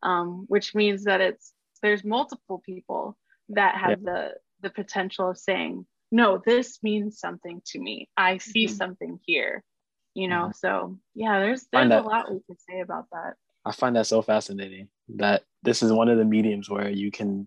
um, 0.02 0.44
which 0.48 0.74
means 0.74 1.04
that 1.04 1.20
it's 1.20 1.52
there's 1.82 2.04
multiple 2.04 2.62
people 2.64 3.16
that 3.48 3.74
have 3.76 4.02
the 4.04 4.34
the 4.60 4.70
potential 4.70 5.30
of 5.30 5.38
saying 5.38 5.84
no 6.12 6.40
this 6.44 6.78
means 6.82 7.18
something 7.18 7.60
to 7.66 7.78
me. 7.80 8.08
I 8.16 8.38
see 8.38 8.66
Mhm. 8.66 8.76
something 8.82 9.20
here 9.26 9.64
you 10.14 10.28
know 10.28 10.48
Mhm. 10.48 10.56
so 10.56 10.98
yeah 11.14 11.38
there's 11.38 11.66
Find 11.68 11.90
there's 11.90 12.04
a 12.04 12.06
lot 12.06 12.30
we 12.30 12.40
could 12.46 12.60
say 12.60 12.80
about 12.80 13.06
that 13.12 13.34
I 13.64 13.72
find 13.72 13.94
that 13.96 14.06
so 14.06 14.22
fascinating 14.22 14.88
that 15.16 15.44
this 15.62 15.82
is 15.82 15.92
one 15.92 16.08
of 16.08 16.18
the 16.18 16.24
mediums 16.24 16.68
where 16.68 16.90
you 16.90 17.10
can 17.10 17.46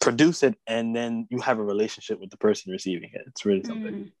produce 0.00 0.42
it 0.42 0.54
and 0.66 0.94
then 0.94 1.26
you 1.30 1.40
have 1.40 1.58
a 1.58 1.64
relationship 1.64 2.20
with 2.20 2.28
the 2.28 2.36
person 2.36 2.70
receiving 2.70 3.08
it. 3.12 3.22
It's 3.28 3.46
really 3.46 3.62
something. 3.64 3.94
Mm. 3.94 4.12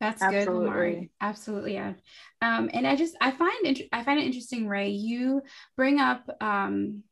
That's 0.00 0.22
good, 0.22 0.48
Lamar. 0.48 0.86
Absolutely. 0.86 1.10
Absolutely, 1.20 1.74
yeah. 1.74 1.92
Um, 2.40 2.70
and 2.72 2.86
I 2.86 2.96
just 2.96 3.14
I 3.20 3.32
find 3.32 3.66
int- 3.66 3.88
I 3.92 4.02
find 4.02 4.18
it 4.18 4.24
interesting, 4.24 4.66
Ray. 4.66 4.90
You 4.90 5.42
bring 5.76 6.00
up 6.00 6.24
um, 6.40 7.02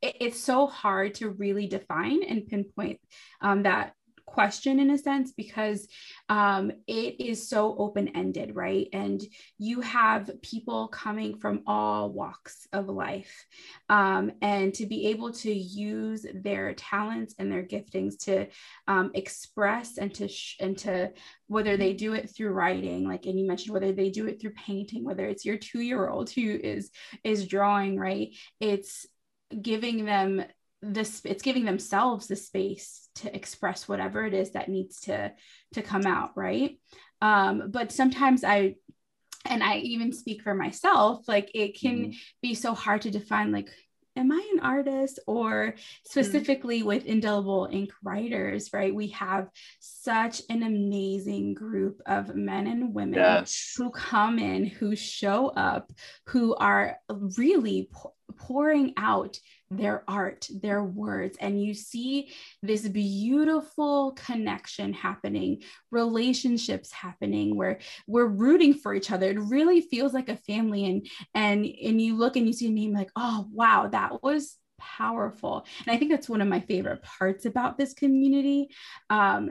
it- 0.00 0.16
it's 0.20 0.40
so 0.40 0.66
hard 0.66 1.16
to 1.16 1.28
really 1.28 1.66
define 1.66 2.22
and 2.22 2.46
pinpoint 2.46 3.00
um, 3.42 3.64
that 3.64 3.92
question 4.28 4.78
in 4.78 4.90
a 4.90 4.98
sense 4.98 5.32
because 5.32 5.88
um, 6.28 6.70
it 6.86 7.20
is 7.20 7.48
so 7.48 7.74
open 7.78 8.08
ended, 8.08 8.54
right? 8.54 8.86
And 8.92 9.20
you 9.58 9.80
have 9.80 10.30
people 10.42 10.88
coming 10.88 11.38
from 11.38 11.62
all 11.66 12.12
walks 12.12 12.66
of 12.72 12.88
life, 12.88 13.46
um, 13.88 14.32
and 14.42 14.72
to 14.74 14.86
be 14.86 15.08
able 15.08 15.32
to 15.32 15.52
use 15.52 16.26
their 16.34 16.74
talents 16.74 17.34
and 17.38 17.50
their 17.50 17.64
giftings 17.64 18.18
to 18.24 18.46
um, 18.86 19.10
express 19.14 19.98
and 19.98 20.14
to 20.14 20.28
sh- 20.28 20.56
and 20.60 20.78
to 20.78 21.10
whether 21.46 21.76
they 21.76 21.94
do 21.94 22.12
it 22.12 22.30
through 22.30 22.50
writing 22.50 23.08
like 23.08 23.26
and 23.26 23.38
you 23.38 23.46
mentioned 23.46 23.72
whether 23.72 23.92
they 23.92 24.10
do 24.10 24.26
it 24.26 24.40
through 24.40 24.52
painting 24.52 25.04
whether 25.04 25.26
it's 25.26 25.44
your 25.44 25.56
two 25.56 25.80
year 25.80 26.08
old 26.08 26.28
who 26.30 26.58
is 26.62 26.90
is 27.24 27.46
drawing 27.46 27.98
right 27.98 28.34
it's 28.60 29.06
giving 29.62 30.04
them 30.04 30.44
this 30.82 31.20
it's 31.24 31.42
giving 31.42 31.64
themselves 31.64 32.26
the 32.28 32.36
space 32.36 33.08
to 33.16 33.34
express 33.34 33.88
whatever 33.88 34.24
it 34.24 34.34
is 34.34 34.52
that 34.52 34.68
needs 34.68 35.00
to 35.00 35.32
to 35.74 35.82
come 35.82 36.06
out 36.06 36.30
right? 36.36 36.78
Um 37.20 37.70
but 37.70 37.90
sometimes 37.92 38.44
i 38.44 38.74
and 39.44 39.62
i 39.62 39.78
even 39.78 40.12
speak 40.12 40.42
for 40.42 40.54
myself 40.54 41.26
like 41.26 41.50
it 41.54 41.78
can 41.80 42.12
be 42.42 42.54
so 42.54 42.74
hard 42.74 43.02
to 43.02 43.10
define 43.10 43.50
like 43.52 43.68
am 44.16 44.32
i 44.32 44.50
an 44.54 44.60
artist? 44.60 45.20
Or 45.28 45.74
specifically 46.04 46.82
with 46.82 47.06
indelible 47.06 47.68
ink 47.70 47.90
writers 48.02 48.70
right? 48.72 48.94
We 48.94 49.08
have 49.08 49.48
such 49.80 50.42
an 50.50 50.62
amazing 50.64 51.54
group 51.54 52.00
of 52.06 52.34
men 52.34 52.66
and 52.66 52.94
women 52.94 53.18
Yes. 53.20 53.74
who 53.76 53.90
come 53.90 54.38
in 54.38 54.64
who 54.66 54.94
show 54.96 55.48
up 55.48 55.92
who 56.26 56.54
are 56.56 56.98
really 57.36 57.88
pou- 57.92 58.12
pouring 58.36 58.92
out 58.96 59.38
their 59.70 60.02
art 60.08 60.48
their 60.62 60.82
words 60.82 61.36
and 61.40 61.62
you 61.62 61.74
see 61.74 62.32
this 62.62 62.88
beautiful 62.88 64.12
connection 64.12 64.92
happening 64.92 65.62
relationships 65.90 66.90
happening 66.90 67.56
where 67.56 67.78
we're 68.06 68.26
rooting 68.26 68.74
for 68.74 68.94
each 68.94 69.10
other. 69.10 69.30
It 69.30 69.38
really 69.38 69.80
feels 69.80 70.12
like 70.12 70.28
a 70.28 70.36
family. 70.36 70.86
And 70.86 71.06
and 71.34 71.66
and 71.66 72.00
you 72.00 72.16
look 72.16 72.36
and 72.36 72.46
you 72.46 72.52
see 72.52 72.68
a 72.68 72.70
name 72.70 72.92
like 72.92 73.10
oh 73.16 73.46
wow 73.52 73.88
that 73.88 74.22
was 74.22 74.56
powerful. 74.78 75.66
And 75.86 75.94
i 75.94 75.98
think 75.98 76.10
that's 76.10 76.28
one 76.28 76.40
of 76.40 76.48
my 76.48 76.60
favorite 76.60 77.02
parts 77.02 77.44
about 77.44 77.78
this 77.78 77.94
community 77.94 78.68
um 79.10 79.50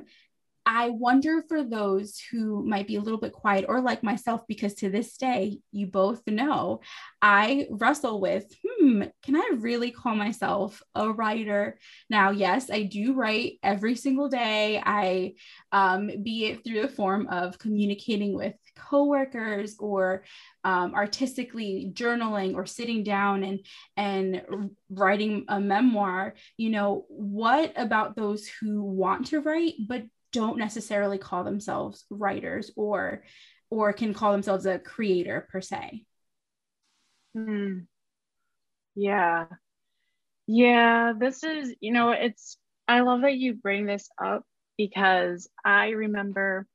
I 0.70 0.90
wonder 0.90 1.42
for 1.48 1.64
those 1.64 2.20
who 2.30 2.62
might 2.62 2.88
be 2.88 2.98
a 2.98 3.02
little 3.02 3.22
bit 3.22 3.32
quiet 3.32 3.64
or 3.70 3.80
like 3.80 4.04
myself, 4.04 4.42
because 4.50 4.74
to 4.76 4.90
this 4.90 5.16
day, 5.16 5.60
you 5.72 5.88
both 5.88 6.22
know 6.28 6.82
I 7.22 7.68
wrestle 7.72 8.20
with, 8.20 8.54
hmm, 8.68 9.04
can 9.24 9.38
I 9.38 9.52
really 9.60 9.92
call 9.92 10.14
myself 10.14 10.84
a 10.94 11.10
writer? 11.10 11.80
Now, 12.10 12.32
yes, 12.32 12.70
I 12.70 12.84
do 12.84 13.14
write 13.14 13.60
every 13.64 13.96
single 13.96 14.28
day. 14.28 14.82
I, 14.86 15.36
um, 15.72 16.12
be 16.22 16.48
it 16.48 16.66
through 16.66 16.82
the 16.82 16.90
form 16.90 17.28
of 17.28 17.58
communicating 17.58 18.36
with 18.36 18.56
coworkers 18.76 19.78
or 19.80 20.26
um, 20.66 20.94
artistically 20.94 21.92
journaling 21.94 22.56
or 22.56 22.66
sitting 22.66 23.04
down 23.04 23.44
and 23.44 23.60
and 23.96 24.70
writing 24.90 25.46
a 25.48 25.60
memoir 25.60 26.36
you 26.58 26.70
know 26.70 27.06
what 27.10 27.74
about 27.76 28.16
those 28.16 28.48
who 28.48 28.84
want 28.84 29.28
to 29.28 29.40
write 29.40 29.74
but 29.88 30.04
don't 30.32 30.58
necessarily 30.58 31.18
call 31.18 31.44
themselves 31.44 32.06
writers 32.10 32.72
or 32.76 33.24
or 33.70 33.94
can 33.94 34.14
call 34.14 34.32
themselves 34.32 34.66
a 34.66 34.80
creator 34.80 35.48
per 35.52 35.62
se 35.62 36.06
Hmm. 37.34 37.88
Yeah. 38.96 39.48
Yeah, 40.48 41.14
this 41.18 41.44
is, 41.44 41.76
you 41.82 41.92
know, 41.92 42.12
it's, 42.12 42.58
I 42.88 43.02
love 43.02 43.22
that 43.22 43.36
you 43.36 43.54
bring 43.54 43.86
this 43.86 44.10
up 44.24 44.44
because 44.78 45.50
I 45.66 45.90
remember 45.90 46.68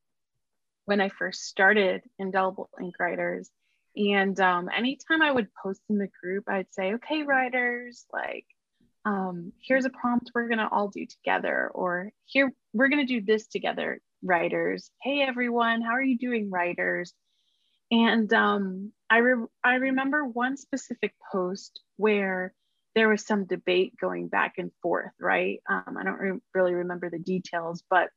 when 0.84 1.00
I 1.00 1.08
first 1.08 1.44
started 1.44 2.02
Indelible 2.18 2.70
Ink 2.80 2.94
Writers. 3.00 3.50
And 3.96 4.38
um, 4.40 4.68
anytime 4.74 5.22
I 5.22 5.30
would 5.32 5.48
post 5.62 5.80
in 5.88 5.98
the 5.98 6.10
group, 6.22 6.44
I'd 6.48 6.72
say, 6.72 6.94
okay, 6.94 7.22
writers, 7.22 8.06
like, 8.12 8.46
um, 9.04 9.52
here's 9.66 9.84
a 9.84 9.90
prompt 9.90 10.30
we're 10.34 10.48
going 10.48 10.58
to 10.58 10.68
all 10.68 10.88
do 10.88 11.06
together, 11.06 11.70
or 11.74 12.10
here, 12.26 12.52
we're 12.72 12.88
going 12.88 13.06
to 13.06 13.20
do 13.20 13.24
this 13.24 13.46
together, 13.46 14.00
writers. 14.22 14.90
Hey, 15.02 15.22
everyone, 15.22 15.82
how 15.82 15.92
are 15.92 16.02
you 16.02 16.18
doing, 16.18 16.50
writers? 16.50 17.12
And 17.90 18.32
um, 18.32 18.92
I, 19.10 19.18
re- 19.18 19.46
I 19.64 19.74
remember 19.74 20.24
one 20.24 20.56
specific 20.56 21.14
post 21.30 21.80
where 21.96 22.54
there 22.94 23.08
was 23.08 23.26
some 23.26 23.46
debate 23.46 23.94
going 24.00 24.28
back 24.28 24.54
and 24.58 24.70
forth, 24.82 25.12
right? 25.20 25.60
Um, 25.68 25.96
I 25.98 26.04
don't 26.04 26.18
re- 26.18 26.40
really 26.54 26.74
remember 26.74 27.10
the 27.10 27.18
details, 27.18 27.82
but 27.90 28.08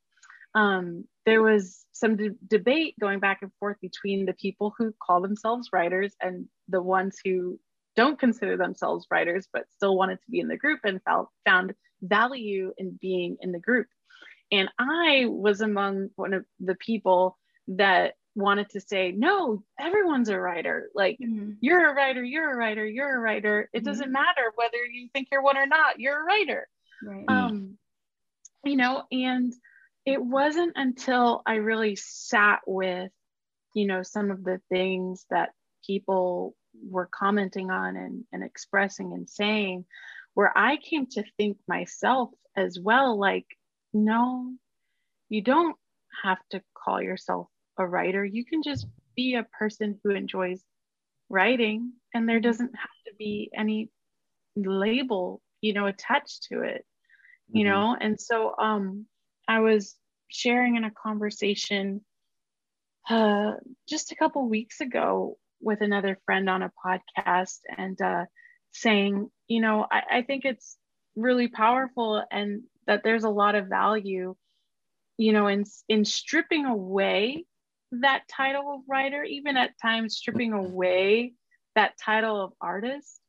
um, 0.54 1.06
there 1.26 1.42
was 1.42 1.86
some 1.92 2.16
de- 2.16 2.36
debate 2.48 2.96
going 3.00 3.20
back 3.20 3.40
and 3.42 3.52
forth 3.60 3.78
between 3.82 4.26
the 4.26 4.34
people 4.34 4.74
who 4.78 4.94
call 5.06 5.22
themselves 5.22 5.70
writers 5.74 6.14
and 6.22 6.48
the 6.70 6.82
ones 6.82 7.18
who 7.24 7.60
don't 7.96 8.20
consider 8.20 8.58
themselves 8.58 9.08
writers, 9.10 9.48
but 9.52 9.70
still 9.72 9.98
wanted 9.98 10.18
to 10.22 10.32
be 10.32 10.40
in 10.40 10.48
the 10.48 10.58
group 10.58 10.82
and 10.84 11.02
felt, 11.04 11.30
found 11.46 11.74
value 12.02 12.74
in 12.78 12.98
being 13.02 13.38
in 13.42 13.52
the 13.52 13.60
group. 13.60 13.88
And 14.52 14.70
I 14.78 15.26
was 15.28 15.62
among 15.62 16.10
one 16.16 16.34
of 16.34 16.46
the 16.60 16.76
people 16.76 17.38
that 17.70 18.14
wanted 18.36 18.70
to 18.72 18.82
say, 18.82 19.12
no, 19.12 19.64
everyone's 19.80 20.30
a 20.30 20.40
writer. 20.40 20.90
Like 20.94 21.18
Mm-hmm. 21.22 21.52
you're 21.62 21.90
a 21.90 21.96
writer, 21.96 22.24
you're 22.24 22.52
a 22.52 22.56
writer, 22.56 22.86
you're 22.86 23.16
a 23.16 23.20
writer. 23.20 23.70
It 23.74 23.82
Mhm. 23.82 23.86
doesn't 23.86 24.12
matter 24.12 24.52
whether 24.56 24.84
you 24.86 25.10
think 25.14 25.30
you're 25.32 25.42
one 25.42 25.58
or 25.58 25.66
not, 25.66 26.00
you're 26.00 26.22
a 26.22 26.26
writer. 26.26 26.68
Right. 27.02 27.30
Um, 27.30 27.78
you 28.64 28.76
know, 28.76 29.04
and 29.12 29.54
it 30.06 30.22
wasn't 30.22 30.74
until 30.76 31.42
I 31.46 31.56
really 31.56 31.96
sat 31.96 32.60
with, 32.68 33.12
you 33.74 33.88
know, 33.88 34.04
some 34.04 34.32
of 34.32 34.44
the 34.44 34.62
things 34.70 35.26
that 35.30 35.50
people 35.88 36.56
were 36.84 37.10
commenting 37.12 37.72
on 37.72 37.96
and, 37.96 38.26
and 38.32 38.44
expressing 38.44 39.14
and 39.14 39.30
saying, 39.30 39.86
where 40.34 40.56
I 40.58 40.78
came 40.78 41.08
to 41.12 41.24
think 41.38 41.58
myself 41.68 42.30
as 42.56 42.80
well, 42.80 43.18
like, 43.18 43.46
no, 43.94 44.54
you 45.30 45.42
don't 45.42 45.78
have 46.24 46.40
to 46.52 46.62
call 46.74 47.02
yourself 47.02 47.48
a 47.78 47.88
writer. 47.88 48.24
You 48.24 48.46
can 48.46 48.62
just 48.64 48.88
be 49.16 49.36
a 49.36 49.44
person 49.44 50.00
who 50.04 50.12
enjoys 50.12 50.64
writing, 51.30 51.94
and 52.14 52.28
there 52.28 52.40
doesn't 52.40 52.76
have 52.76 52.90
to 53.08 53.14
be 53.18 53.50
any 53.56 53.90
label, 54.56 55.42
you 55.62 55.74
know, 55.74 55.88
attached 55.88 56.44
to 56.50 56.62
it, 56.62 56.86
you 57.52 57.64
Mhm. 57.64 57.68
know. 57.70 57.98
And 58.00 58.20
so, 58.20 58.56
um, 58.58 59.08
I 59.48 59.60
was 59.60 59.96
sharing 60.28 60.76
in 60.76 60.84
a 60.84 60.92
conversation 60.92 62.04
uh, 63.10 63.54
just 63.88 64.12
a 64.12 64.16
couple 64.16 64.50
weeks 64.50 64.82
ago 64.82 65.38
with 65.62 65.82
another 65.82 66.20
friend 66.26 66.50
on 66.50 66.64
a 66.64 66.72
podcast, 66.86 67.60
and 67.78 68.00
uh, 68.02 68.26
saying, 68.72 69.30
you 69.48 69.62
know, 69.62 69.86
I, 69.90 70.18
I 70.18 70.22
think 70.22 70.46
it's 70.46 70.78
really 71.16 71.48
powerful, 71.48 72.24
and 72.32 72.64
that 72.88 73.04
there's 73.04 73.24
a 73.24 73.30
lot 73.30 73.56
of 73.56 73.68
value, 73.68 74.36
you 75.18 75.34
know, 75.34 75.48
in 75.48 75.64
in 75.88 76.06
stripping 76.06 76.66
away 76.66 77.46
that 77.92 78.24
title 78.28 78.74
of 78.76 78.82
writer, 78.88 79.24
even 79.24 79.58
at 79.58 79.72
times 79.82 80.16
stripping 80.18 80.54
away 80.54 81.34
that 81.76 81.94
title 82.04 82.42
of 82.42 82.54
artist, 82.62 83.20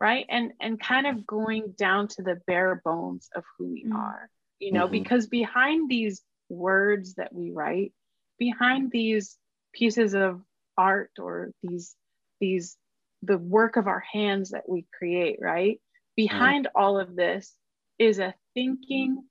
right? 0.00 0.26
And 0.28 0.52
and 0.60 0.80
kind 0.80 1.06
of 1.06 1.26
going 1.26 1.74
down 1.76 2.08
to 2.08 2.22
the 2.22 2.40
bare 2.46 2.80
bones 2.84 3.28
of 3.34 3.44
who 3.58 3.66
we 3.72 3.84
Mm. 3.84 3.94
are, 3.96 4.30
you 4.58 4.72
know, 4.72 4.86
Mhm. 4.88 4.92
because 4.92 5.26
behind 5.26 5.88
these 5.90 6.22
words 6.48 7.14
that 7.14 7.32
we 7.32 7.50
write, 7.50 7.92
behind 8.38 8.90
these 8.90 9.38
pieces 9.72 10.14
of 10.14 10.42
art 10.76 11.10
or 11.18 11.50
these 11.62 11.96
these 12.40 12.76
the 13.22 13.38
work 13.38 13.76
of 13.76 13.86
our 13.86 14.00
hands 14.00 14.50
that 14.50 14.68
we 14.68 14.86
create, 14.96 15.38
right? 15.40 15.80
Behind 16.16 16.68
all 16.74 16.98
of 16.98 17.16
this 17.16 17.54
is 17.98 18.18
a 18.18 18.34
thinking, 18.54 19.24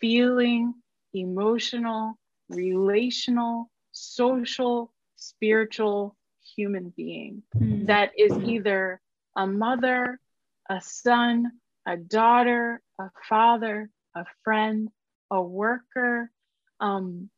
feeling, 0.00 0.74
emotional, 1.14 2.18
relational, 2.48 3.70
social, 3.92 4.92
spiritual 5.16 6.16
human 6.56 6.92
being 6.96 7.42
Mm. 7.60 7.86
that 7.86 8.12
is 8.18 8.38
either 8.42 9.00
a 9.36 9.46
mother, 9.46 10.20
a 10.68 10.80
son, 10.80 11.52
a 11.86 11.96
daughter, 11.96 12.82
a 12.98 13.10
father, 13.28 13.90
a 14.14 14.24
friend, 14.44 14.88
a 15.30 15.40
worker, 15.42 16.30
um, 16.80 17.30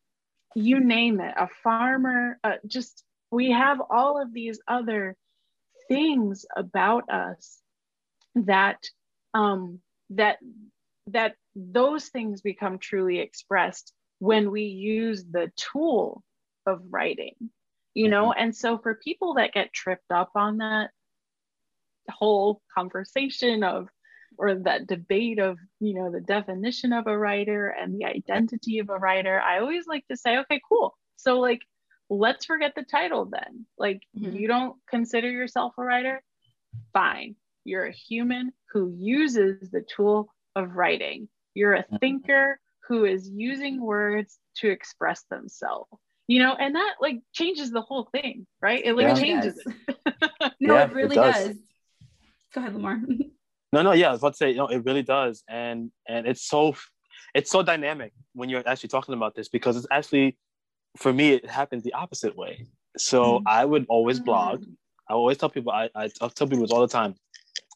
you 0.55 0.81
name 0.81 1.21
it, 1.21 1.35
a 1.39 1.49
farmer, 1.63 2.39
uh, 2.45 2.57
just 2.67 3.05
we 3.31 3.51
have 3.51 3.81
all 3.91 4.21
of 4.21 4.33
these 4.33 4.61
other 4.67 5.17
things 5.89 6.47
about 6.57 7.09
us 7.11 7.59
that 8.35 8.79
um, 9.35 9.81
that 10.11 10.39
that 11.09 11.35
those 11.55 12.09
things 12.09 12.41
become 12.41 12.79
truly 12.79 13.19
expressed 13.19 13.93
when 14.19 14.51
we 14.51 14.63
use 14.63 15.25
the 15.25 15.51
tool 15.57 16.23
of 16.67 16.81
writing 16.91 17.35
you 17.95 18.09
know? 18.09 18.33
And 18.33 18.55
so 18.55 18.79
for 18.79 18.95
people 18.95 19.35
that 19.35 19.53
get 19.53 19.73
tripped 19.73 20.11
up 20.11 20.31
on 20.35 20.59
that 20.59 20.91
whole 22.09 22.61
conversation 22.75 23.63
of 23.63 23.89
or 24.39 24.55
that 24.55 24.87
debate 24.87 25.39
of 25.39 25.59
you 25.81 25.95
know 25.95 26.11
the 26.11 26.21
definition 26.21 26.93
of 26.93 27.07
a 27.07 27.17
writer 27.17 27.69
and 27.69 27.95
the 27.95 28.05
identity 28.05 28.79
of 28.79 28.89
a 28.89 28.97
writer 28.97 29.41
i 29.41 29.61
always 29.61 29.87
like 29.87 30.05
to 30.09 30.17
say 30.17 30.39
okay 30.39 30.61
cool. 30.69 30.97
So 31.17 31.39
like 31.39 31.61
let's 32.11 32.45
forget 32.45 32.75
the 32.75 32.83
title 32.83 33.25
then 33.25 33.65
like 33.79 34.03
Mhm. 34.19 34.35
you 34.39 34.49
don't 34.49 34.77
consider 34.89 35.31
yourself 35.31 35.75
a 35.79 35.83
writer 35.83 36.23
fine 36.93 37.37
you're 37.65 37.87
a 37.87 37.93
human 37.93 38.53
who 38.73 38.93
uses 38.99 39.71
the 39.71 39.83
tool 39.83 40.29
of 40.57 40.75
writing 40.75 41.29
you're 41.55 41.75
a 41.75 41.85
Mhm. 41.85 42.01
thinker 42.01 42.61
who 42.89 43.05
is 43.05 43.31
using 43.31 43.81
words 43.81 44.39
to 44.57 44.69
express 44.69 45.23
themselves 45.31 45.89
you 46.27 46.41
know 46.41 46.55
and 46.55 46.75
that 46.75 46.97
like 47.01 47.21
changes 47.33 47.71
the 47.71 47.81
whole 47.81 48.09
thing 48.13 48.47
right 48.61 48.85
it 48.85 48.95
like 48.95 49.07
Yeah. 49.07 49.15
changes 49.15 49.55
Does. 49.55 49.67
it 49.67 50.55
no, 50.61 50.75
Yeah, 50.75 50.83
it 50.85 50.91
it 50.91 50.95
really 50.95 51.17
does. 51.17 51.47
does. 51.47 51.57
Go 52.55 52.61
ahead, 52.61 52.75
Lamar. 52.75 53.01
No, 53.73 53.83
no, 53.83 53.93
yeah, 53.93 54.09
I 54.09 54.11
was 54.11 54.21
about 54.21 54.33
to 54.33 54.37
say, 54.37 54.53
no, 54.55 54.67
it 54.67 54.85
really 54.85 55.05
does, 55.05 55.45
and 55.49 55.93
and 56.09 56.27
it's 56.27 56.43
so 56.43 56.75
it's 57.35 57.53
so 57.53 57.63
dynamic 57.63 58.13
when 58.33 58.49
you're 58.49 58.67
actually 58.67 58.89
talking 58.89 59.15
about 59.15 59.37
this 59.37 59.49
because 59.49 59.77
it's 59.77 59.87
actually 59.93 60.37
for 60.97 61.13
me 61.13 61.33
it 61.33 61.49
happens 61.49 61.83
the 61.85 61.93
opposite 61.95 62.37
way. 62.37 62.67
So 62.97 63.41
Mm. 63.41 63.43
I 63.47 63.65
would 63.65 63.87
always 63.89 64.19
blog. 64.21 64.65
I 65.09 65.13
always 65.15 65.39
tell 65.39 65.49
people 65.51 65.73
I, 65.73 65.89
I 65.95 66.09
tell 66.09 66.31
people 66.49 66.61
this 66.61 66.71
all 66.73 66.81
the 66.81 66.89
time. 66.89 67.15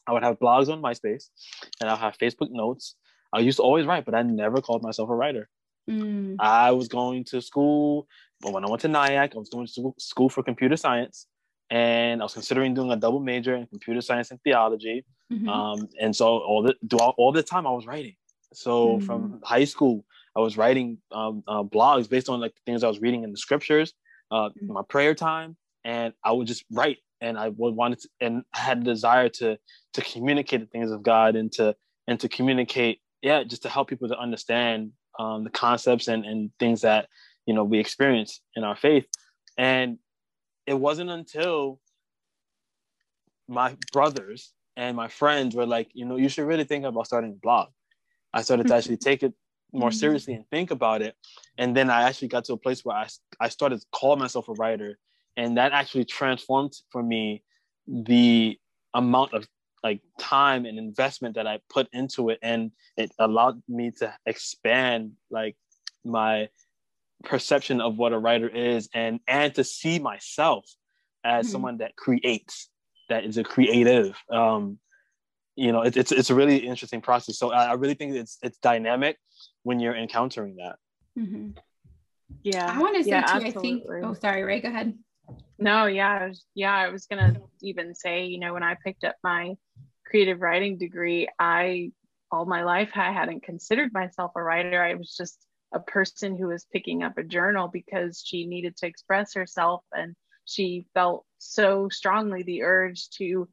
I 0.07 0.11
would 0.13 0.23
have 0.23 0.37
blogs 0.39 0.69
on 0.69 0.81
MySpace, 0.81 1.29
and 1.81 1.89
I'll 1.89 1.97
have 1.97 2.17
Facebook 2.17 2.51
notes. 2.51 2.95
I 3.33 3.39
used 3.39 3.57
to 3.57 3.63
always 3.63 3.85
write, 3.85 4.05
but 4.05 4.13
I 4.13 4.21
never 4.21 4.61
called 4.61 4.83
myself 4.83 5.09
a 5.09 5.15
writer. 5.15 5.49
Mm. 5.89 6.35
I 6.39 6.71
was 6.71 6.87
going 6.87 7.23
to 7.25 7.41
school, 7.41 8.07
but 8.41 8.53
when 8.53 8.63
I 8.65 8.69
went 8.69 8.81
to 8.81 8.87
Nyack, 8.87 9.35
I 9.35 9.39
was 9.39 9.49
going 9.49 9.67
to 9.67 9.93
school 9.97 10.29
for 10.29 10.43
computer 10.43 10.77
science, 10.77 11.27
and 11.69 12.21
I 12.21 12.25
was 12.25 12.33
considering 12.33 12.73
doing 12.73 12.91
a 12.91 12.95
double 12.95 13.19
major 13.19 13.55
in 13.55 13.65
computer 13.67 14.01
science 14.01 14.31
and 14.31 14.39
theology. 14.43 15.03
Mhm. 15.33 15.47
Um, 15.49 15.89
and 15.99 16.15
so 16.15 16.25
all 16.49 16.61
the 16.61 16.75
throughout 16.89 17.15
all 17.17 17.31
the 17.31 17.43
time 17.43 17.65
I 17.65 17.71
was 17.71 17.85
writing. 17.87 18.15
So 18.53 18.99
from 19.05 19.41
high 19.43 19.65
school, 19.65 20.05
I 20.35 20.39
was 20.41 20.57
writing 20.57 20.97
um, 21.11 21.43
uh, 21.47 21.63
blogs 21.63 22.09
based 22.09 22.29
on 22.29 22.39
like 22.39 22.53
the 22.55 22.61
things 22.65 22.83
I 22.83 22.87
was 22.87 22.99
reading 22.99 23.23
in 23.23 23.31
the 23.31 23.37
scriptures, 23.37 23.93
uh, 24.31 24.49
Mhm. 24.49 24.67
my 24.67 24.81
prayer 24.87 25.15
time, 25.15 25.57
and 25.83 26.13
I 26.23 26.31
would 26.31 26.47
just 26.47 26.65
write. 26.71 26.99
And 27.21 27.37
I 27.39 27.49
would 27.49 27.75
wanted 27.75 27.99
to, 28.01 28.09
and 28.19 28.43
I 28.53 28.59
had 28.59 28.79
a 28.79 28.83
desire 28.83 29.29
to 29.29 29.57
to 29.93 30.01
communicate 30.01 30.59
the 30.59 30.67
things 30.67 30.91
of 30.91 31.01
God 31.01 31.35
and 31.35 31.51
to 31.53 31.75
and 32.07 32.19
to 32.19 32.27
communicate, 32.27 33.01
yeah, 33.21 33.43
just 33.43 33.63
to 33.63 33.69
help 33.69 33.87
people 33.87 34.09
to 34.09 34.17
understand 34.17 34.91
um, 35.17 35.43
the 35.45 35.49
concepts 35.49 36.07
and 36.09 36.25
and 36.25 36.51
things 36.59 36.81
that 36.81 37.07
you 37.45 37.53
know 37.53 37.63
we 37.63 37.79
experience 37.79 38.41
in 38.55 38.63
our 38.63 38.75
faith. 38.75 39.07
And 39.57 39.97
it 40.67 40.73
wasn't 40.73 41.09
until 41.09 41.79
my 43.47 43.77
brothers 43.93 44.51
and 44.75 44.97
my 44.97 45.07
friends 45.07 45.55
were 45.55 45.65
like, 45.65 45.89
you 45.93 46.05
know, 46.05 46.17
you 46.17 46.29
should 46.29 46.45
really 46.45 46.63
think 46.65 46.83
about 46.85 47.05
starting 47.05 47.31
a 47.31 47.39
blog. 47.41 47.69
I 48.33 48.41
started 48.41 48.67
to 48.67 48.75
actually 48.75 48.97
take 48.97 49.23
it 49.23 49.33
more 49.75 49.91
Mhm. 49.91 49.99
seriously 49.99 50.33
and 50.33 50.47
think 50.49 50.71
about 50.71 51.01
it. 51.01 51.15
And 51.57 51.75
then 51.75 51.89
I 51.89 52.03
actually 52.03 52.29
got 52.29 52.45
to 52.45 52.53
a 52.53 52.57
place 52.57 52.83
where 52.83 52.97
I, 52.97 53.07
I 53.39 53.49
started 53.49 53.81
to 53.81 53.87
call 53.91 54.15
myself 54.15 54.47
a 54.49 54.53
writer. 54.53 54.97
And 55.37 55.57
that 55.57 55.73
actually 55.73 56.05
transformed 56.05 56.73
for 56.91 57.03
me 57.03 57.43
the 57.87 58.57
amount 58.93 59.33
of 59.33 59.47
like 59.83 60.01
time 60.19 60.65
and 60.65 60.79
investment 60.79 61.35
that 61.35 61.45
I 61.47 61.59
put 61.69 61.87
into 61.93 62.29
it. 62.29 62.39
And 62.41 62.71
it 62.97 63.11
allowed 63.19 63.61
me 63.67 63.91
to 63.99 64.13
expand 64.25 65.13
like 65.29 65.55
my 66.03 66.49
perception 67.23 67.81
of 67.81 67.97
what 67.97 68.13
a 68.13 68.19
writer 68.19 68.47
is 68.47 68.89
and 68.93 69.19
and 69.27 69.53
to 69.55 69.63
see 69.63 69.99
myself 69.99 70.65
as 71.23 71.47
Mhm. 71.47 71.51
someone 71.51 71.77
that 71.77 71.95
creates 71.95 72.69
that 73.09 73.25
is 73.25 73.37
a 73.37 73.43
creative 73.43 74.15
um 74.29 74.77
you 75.55 75.71
know 75.71 75.81
it, 75.81 75.97
it's 75.97 76.11
it's 76.11 76.29
a 76.29 76.35
really 76.35 76.57
interesting 76.57 77.01
process 77.01 77.37
so 77.37 77.51
I, 77.51 77.65
I 77.65 77.73
really 77.73 77.95
think 77.95 78.15
it's 78.15 78.37
it's 78.43 78.57
dynamic 78.59 79.17
when 79.65 79.79
you're 79.79 79.95
encountering 79.95 80.55
that 80.57 80.77
Mhm. 81.17 81.57
yeah 82.43 82.71
I 82.73 82.79
want 82.79 82.95
to 82.97 83.03
say 83.03 83.09
yeah, 83.09 83.39
too. 83.39 83.45
I 83.45 83.51
think. 83.51 83.83
Oh, 84.03 84.13
sorry, 84.13 84.43
Ray. 84.43 84.61
Go 84.61 84.69
ahead. 84.69 84.97
No, 85.57 85.85
yeah, 85.85 86.31
yeah, 86.53 86.75
I 86.75 86.89
was 86.89 87.07
gonna 87.07 87.33
even 87.61 87.95
say, 87.95 88.25
you 88.25 88.39
know, 88.39 88.53
when 88.53 88.63
I 88.63 88.75
picked 88.75 89.03
up 89.03 89.15
my 89.23 89.55
creative 90.05 90.41
writing 90.41 90.77
degree, 90.77 91.27
I 91.39 91.91
all 92.31 92.45
my 92.45 92.63
life 92.63 92.91
I 92.95 93.11
hadn't 93.11 93.43
considered 93.43 93.93
myself 93.93 94.31
a 94.35 94.43
writer. 94.43 94.81
I 94.81 94.93
was 94.95 95.15
just 95.15 95.37
a 95.73 95.79
person 95.79 96.37
who 96.37 96.47
was 96.47 96.65
picking 96.71 97.03
up 97.03 97.17
a 97.17 97.23
journal 97.23 97.67
because 97.67 98.21
she 98.23 98.45
needed 98.45 98.75
to 98.77 98.87
express 98.87 99.33
herself 99.33 99.83
and 99.93 100.15
she 100.45 100.85
felt 100.93 101.25
so 101.39 101.89
strongly 101.89 102.43
the 102.43 102.63
urge 102.63 103.09
to 103.17 103.47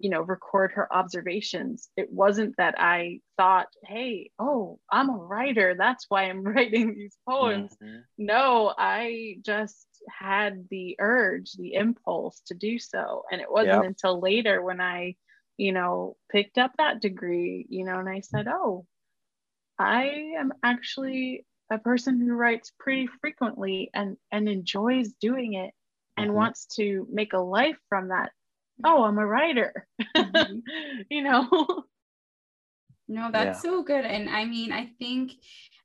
you 0.00 0.10
know 0.10 0.22
record 0.22 0.72
her 0.72 0.92
observations 0.92 1.90
it 1.96 2.10
wasn't 2.12 2.56
that 2.56 2.74
i 2.78 3.20
thought 3.36 3.68
hey 3.84 4.30
oh 4.38 4.78
i'm 4.90 5.10
a 5.10 5.16
writer 5.16 5.74
that's 5.78 6.06
why 6.08 6.24
i'm 6.24 6.42
writing 6.52 6.94
these 6.94 7.16
poems 7.28 7.76
Mhm. 7.82 8.02
no, 8.18 8.74
I 8.76 9.36
just 9.42 9.86
had 10.08 10.68
the 10.70 10.96
urge, 10.98 11.52
the 11.52 11.74
impulse 11.74 12.40
to 12.46 12.54
do 12.54 12.78
so. 12.78 13.24
And 13.30 13.40
it 13.40 13.50
wasn't 13.50 13.82
Yep. 13.82 13.84
until 13.84 14.20
later 14.20 14.62
when 14.62 14.80
I, 14.80 15.16
you 15.56 15.72
know, 15.72 16.16
picked 16.30 16.58
up 16.58 16.72
that 16.78 17.00
degree, 17.02 17.66
you 17.68 17.84
know, 17.84 17.98
and 17.98 18.08
I 18.08 18.20
said, 18.20 18.48
oh, 18.48 18.86
I 19.78 20.32
am 20.38 20.52
actually 20.62 21.46
a 21.70 21.78
person 21.78 22.20
who 22.20 22.34
writes 22.34 22.72
pretty 22.78 23.06
frequently 23.20 23.90
and 23.94 24.16
and 24.32 24.48
enjoys 24.48 25.12
doing 25.20 25.54
it 25.54 25.72
and 26.16 26.28
mm-hmm. 26.28 26.36
wants 26.36 26.66
to 26.76 27.06
make 27.10 27.32
a 27.32 27.38
life 27.38 27.78
from 27.88 28.08
that 28.08 28.32
oh 28.84 29.04
i'm 29.04 29.18
a 29.18 29.26
writer 29.26 29.86
mm-hmm. 30.16 30.58
you 31.10 31.22
know 31.22 31.48
no 33.08 33.30
that's 33.32 33.64
yeah. 33.64 33.70
so 33.70 33.82
good 33.82 34.04
and 34.04 34.28
i 34.28 34.44
mean 34.44 34.72
i 34.72 34.90
think 34.98 35.32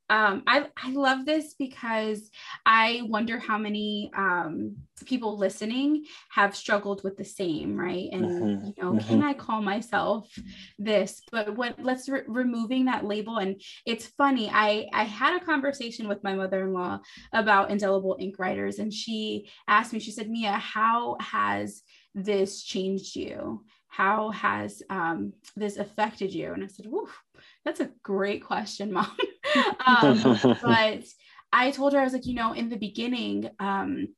um, 0.10 0.43
I, 0.45 0.67
I 0.77 0.91
love 0.91 1.25
this 1.25 1.55
because 1.58 2.29
I 2.65 3.01
wonder 3.05 3.39
how 3.39 3.58
many 3.58 4.12
um, 4.15 4.75
people 5.05 5.38
listening 5.38 6.05
have 6.29 6.55
struggled 6.55 7.03
with 7.03 7.17
the 7.17 7.25
same, 7.25 7.75
right? 7.75 8.10
And 8.12 8.25
mm-hmm. 8.25 8.65
you 8.67 8.73
know, 8.77 8.91
mm-hmm. 8.93 9.08
can 9.08 9.23
I 9.23 9.34
call 9.34 9.62
myself 9.62 10.29
this? 10.77 11.21
But 11.31 11.55
what? 11.55 11.81
Let's 11.81 12.08
re- 12.08 12.21
removing 12.27 12.86
that 12.86 13.05
label. 13.05 13.38
And 13.38 13.60
it's 13.86 14.05
funny. 14.05 14.49
I 14.53 14.88
I 14.93 15.05
had 15.05 15.41
a 15.41 15.45
conversation 15.45 16.08
with 16.08 16.23
my 16.23 16.36
mother-in-law 16.36 16.99
about 17.34 17.71
indelible 17.71 18.17
ink 18.19 18.36
writers, 18.38 18.77
and 18.77 18.93
she 18.93 19.49
asked 19.67 19.91
me. 19.91 19.99
She 19.99 20.12
said, 20.12 20.29
"Mia, 20.29 20.51
how 20.51 21.17
has 21.19 21.81
this 22.15 22.63
changed 22.63 23.15
you? 23.15 23.63
How 23.88 24.32
has 24.32 24.82
um, 24.89 25.34
this 25.56 25.78
affected 25.78 26.34
you?" 26.34 26.54
And 26.54 26.63
I 26.63 26.67
said, 26.67 26.88
"Woof." 26.88 27.15
That's 27.63 27.80
a 27.80 27.91
great 28.04 28.43
question, 28.43 28.91
mom. 28.93 29.15
um, 29.86 30.39
but 30.62 31.04
I 31.51 31.71
told 31.71 31.93
her, 31.93 31.99
I 31.99 32.04
was 32.04 32.13
like, 32.13 32.25
you 32.25 32.34
know, 32.34 32.54
in 32.54 32.69
the 32.69 32.78
beginning, 32.78 33.49
um, 33.60 34.10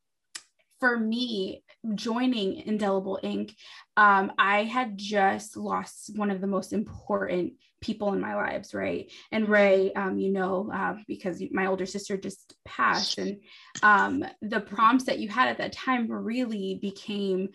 for 0.80 0.98
me, 0.98 1.64
joining 1.96 2.58
Indelible 2.58 3.20
Ink, 3.24 3.56
um, 3.96 4.32
I 4.38 4.64
had 4.64 4.98
just 4.98 5.58
lost 5.58 6.12
one 6.16 6.30
of 6.30 6.42
the 6.42 6.48
most 6.48 6.72
important 6.72 7.54
people 7.82 8.14
in 8.14 8.20
my 8.20 8.36
lives, 8.36 8.74
right? 8.74 9.12
And 9.32 9.48
Ray, 9.48 9.94
um, 9.94 10.18
you 10.18 10.32
know, 10.32 10.72
uh, 10.74 10.96
because 11.08 11.42
my 11.52 11.68
older 11.68 11.86
sister 11.86 12.18
just 12.18 12.56
passed, 12.66 13.18
and 13.18 13.38
um, 13.84 14.24
the 14.42 14.60
prompts 14.60 15.06
that 15.06 15.20
you 15.20 15.30
had 15.30 15.48
at 15.50 15.58
that 15.60 15.74
time 15.74 16.12
really 16.12 16.80
became 16.82 17.50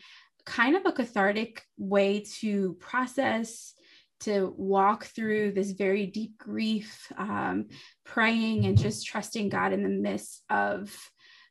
kind 0.45 0.77
of 0.77 0.87
a 0.87 0.93
cathartic 0.93 1.63
way 1.79 2.25
to 2.41 2.75
process 2.75 3.75
to 4.21 4.55
walk 4.57 5.05
through 5.05 5.53
this 5.53 5.73
very 5.73 6.07
deep 6.07 6.39
grief, 6.39 7.13
um, 7.17 7.67
praying 8.05 8.67
and 8.67 8.79
just 8.79 9.07
trusting 9.07 9.49
God 9.49 9.73
in 9.73 9.83
the 9.83 9.89
midst 9.89 10.43
of 10.49 10.97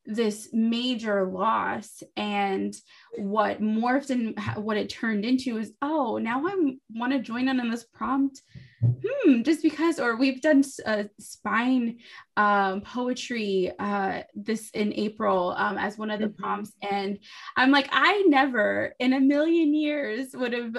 this 0.05 0.49
major 0.51 1.25
loss. 1.25 2.03
And 2.15 2.73
what 3.17 3.61
morphed 3.61 4.09
and 4.09 4.37
what 4.63 4.77
it 4.77 4.89
turned 4.89 5.25
into 5.25 5.57
is, 5.57 5.71
oh, 5.81 6.17
now 6.17 6.45
I 6.47 6.75
want 6.93 7.13
to 7.13 7.19
join 7.19 7.47
in 7.47 7.59
on 7.59 7.69
this 7.69 7.85
prompt. 7.85 8.41
Hmm, 8.83 9.43
just 9.43 9.61
because, 9.61 9.99
or 9.99 10.15
we've 10.15 10.41
done 10.41 10.63
uh, 10.85 11.03
spine 11.19 11.99
um, 12.35 12.81
poetry 12.81 13.71
uh, 13.77 14.23
this 14.33 14.71
in 14.71 14.93
April 14.93 15.53
um, 15.55 15.77
as 15.77 15.97
one 15.97 16.09
of 16.09 16.19
the 16.19 16.27
mm-hmm. 16.27 16.41
prompts. 16.41 16.71
And 16.81 17.19
I'm 17.55 17.71
like, 17.71 17.89
I 17.91 18.25
never 18.27 18.95
in 18.99 19.13
a 19.13 19.19
million 19.19 19.75
years 19.75 20.29
would 20.33 20.53
have 20.53 20.75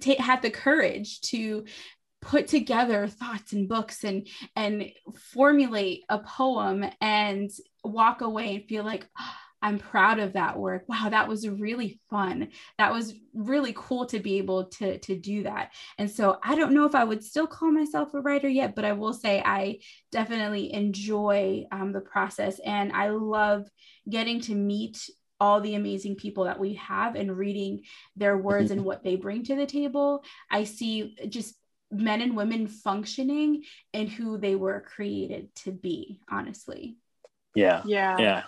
t- 0.00 0.16
had 0.16 0.42
the 0.42 0.50
courage 0.50 1.20
to 1.22 1.64
put 2.22 2.46
together 2.48 3.06
thoughts 3.08 3.52
and 3.52 3.68
books 3.68 4.04
and 4.04 4.26
and 4.56 4.90
formulate 5.14 6.04
a 6.08 6.18
poem 6.20 6.84
and 7.00 7.50
walk 7.84 8.22
away 8.22 8.54
and 8.54 8.64
feel 8.64 8.84
like 8.84 9.06
oh, 9.20 9.34
I'm 9.60 9.78
proud 9.78 10.18
of 10.18 10.32
that 10.32 10.58
work. 10.58 10.88
Wow, 10.88 11.08
that 11.10 11.28
was 11.28 11.48
really 11.48 12.00
fun. 12.10 12.48
That 12.78 12.92
was 12.92 13.14
really 13.34 13.72
cool 13.76 14.06
to 14.06 14.20
be 14.20 14.38
able 14.38 14.66
to 14.66 14.98
to 14.98 15.16
do 15.16 15.42
that. 15.42 15.72
And 15.98 16.10
so 16.10 16.38
I 16.42 16.54
don't 16.54 16.72
know 16.72 16.86
if 16.86 16.94
I 16.94 17.04
would 17.04 17.24
still 17.24 17.46
call 17.46 17.70
myself 17.70 18.14
a 18.14 18.20
writer 18.20 18.48
yet, 18.48 18.74
but 18.74 18.84
I 18.84 18.92
will 18.92 19.12
say 19.12 19.42
I 19.44 19.80
definitely 20.10 20.72
enjoy 20.72 21.66
um, 21.72 21.92
the 21.92 22.00
process 22.00 22.60
and 22.64 22.92
I 22.92 23.10
love 23.10 23.68
getting 24.08 24.40
to 24.42 24.54
meet 24.54 24.98
all 25.42 25.60
the 25.60 25.74
amazing 25.74 26.14
people 26.14 26.44
that 26.44 26.60
we 26.60 26.74
have 26.74 27.16
and 27.16 27.36
reading 27.36 27.82
their 28.14 28.38
words 28.38 28.70
and 28.70 28.84
what 28.84 29.02
they 29.02 29.16
bring 29.16 29.42
to 29.42 29.56
the 29.56 29.66
table, 29.66 30.22
I 30.48 30.62
see 30.62 31.16
just 31.28 31.56
men 31.92 32.22
and 32.22 32.34
women 32.34 32.66
functioning 32.66 33.62
and 33.92 34.08
who 34.08 34.38
they 34.38 34.54
were 34.54 34.80
created 34.80 35.54
to 35.56 35.70
be, 35.70 36.20
honestly. 36.30 36.96
Yeah. 37.54 37.82
Yeah. 37.84 38.18
Yeah. 38.18 38.42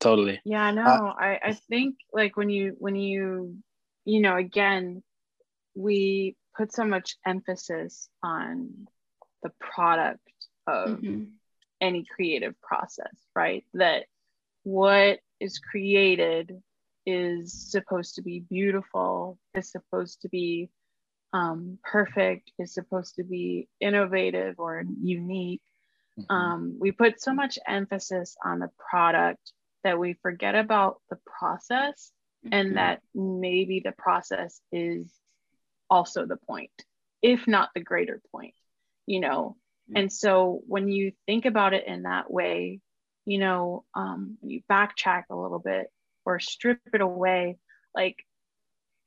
Totally. 0.00 0.40
Yeah, 0.44 0.62
I 0.62 0.70
know. 0.70 0.82
Uh, 0.82 1.14
I, 1.18 1.40
I 1.44 1.52
think 1.52 1.96
like 2.12 2.36
when 2.36 2.48
you 2.48 2.74
when 2.78 2.96
you 2.96 3.56
you 4.06 4.20
know 4.20 4.36
again 4.36 5.02
we 5.74 6.36
put 6.56 6.72
so 6.72 6.84
much 6.84 7.16
emphasis 7.26 8.08
on 8.22 8.88
the 9.42 9.52
product 9.60 10.26
of 10.66 11.00
mm-hmm. 11.00 11.24
any 11.82 12.04
creative 12.04 12.58
process, 12.62 13.14
right? 13.36 13.64
That 13.74 14.06
what 14.62 15.20
is 15.38 15.58
created 15.58 16.62
is 17.04 17.70
supposed 17.70 18.14
to 18.16 18.22
be 18.22 18.40
beautiful, 18.40 19.38
is 19.54 19.70
supposed 19.70 20.22
to 20.22 20.28
be 20.28 20.70
um, 21.32 21.78
perfect, 21.84 22.50
is 22.58 22.74
supposed 22.74 23.16
to 23.16 23.24
be 23.24 23.68
innovative 23.80 24.56
or 24.58 24.84
unique. 25.02 25.62
Mm-hmm. 26.18 26.34
Um, 26.34 26.76
we 26.78 26.92
put 26.92 27.20
so 27.20 27.32
much 27.32 27.58
emphasis 27.66 28.36
on 28.44 28.58
the 28.58 28.70
product 28.90 29.52
that 29.84 29.98
we 29.98 30.14
forget 30.22 30.54
about 30.54 31.00
the 31.08 31.18
process 31.38 32.12
mm-hmm. 32.44 32.54
and 32.54 32.76
that 32.76 33.00
maybe 33.14 33.80
the 33.84 33.92
process 33.92 34.60
is 34.72 35.12
also 35.88 36.26
the 36.26 36.36
point, 36.36 36.70
if 37.22 37.46
not 37.46 37.70
the 37.74 37.80
greater 37.80 38.20
point, 38.32 38.54
you 39.06 39.20
know. 39.20 39.56
Mm-hmm. 39.88 39.98
And 39.98 40.12
so 40.12 40.60
when 40.66 40.88
you 40.88 41.12
think 41.26 41.46
about 41.46 41.74
it 41.74 41.86
in 41.86 42.02
that 42.02 42.30
way, 42.30 42.80
you 43.24 43.38
know, 43.38 43.84
um, 43.94 44.38
you 44.42 44.62
backtrack 44.70 45.24
a 45.30 45.36
little 45.36 45.58
bit 45.58 45.86
or 46.24 46.40
strip 46.40 46.80
it 46.92 47.00
away, 47.00 47.58
like 47.94 48.16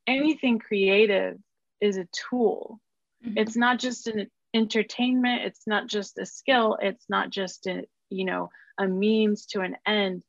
anything 0.07 0.59
creative 0.59 1.37
is 1.83 1.97
a 1.97 2.07
tool. 2.29 2.79
Mm-hmm. 3.25 3.37
It's 3.37 3.57
not 3.57 3.77
just 3.77 4.07
an 4.07 4.27
entertainment, 4.53 5.43
it's 5.43 5.67
not 5.67 5.87
just 5.87 6.17
a 6.17 6.25
skill, 6.25 6.77
it's 6.81 7.05
not 7.09 7.29
just 7.29 7.67
a, 7.67 7.85
you 8.09 8.25
know, 8.25 8.49
a 8.79 8.87
means 8.87 9.45
to 9.47 9.61
an 9.61 9.75
end. 9.85 10.23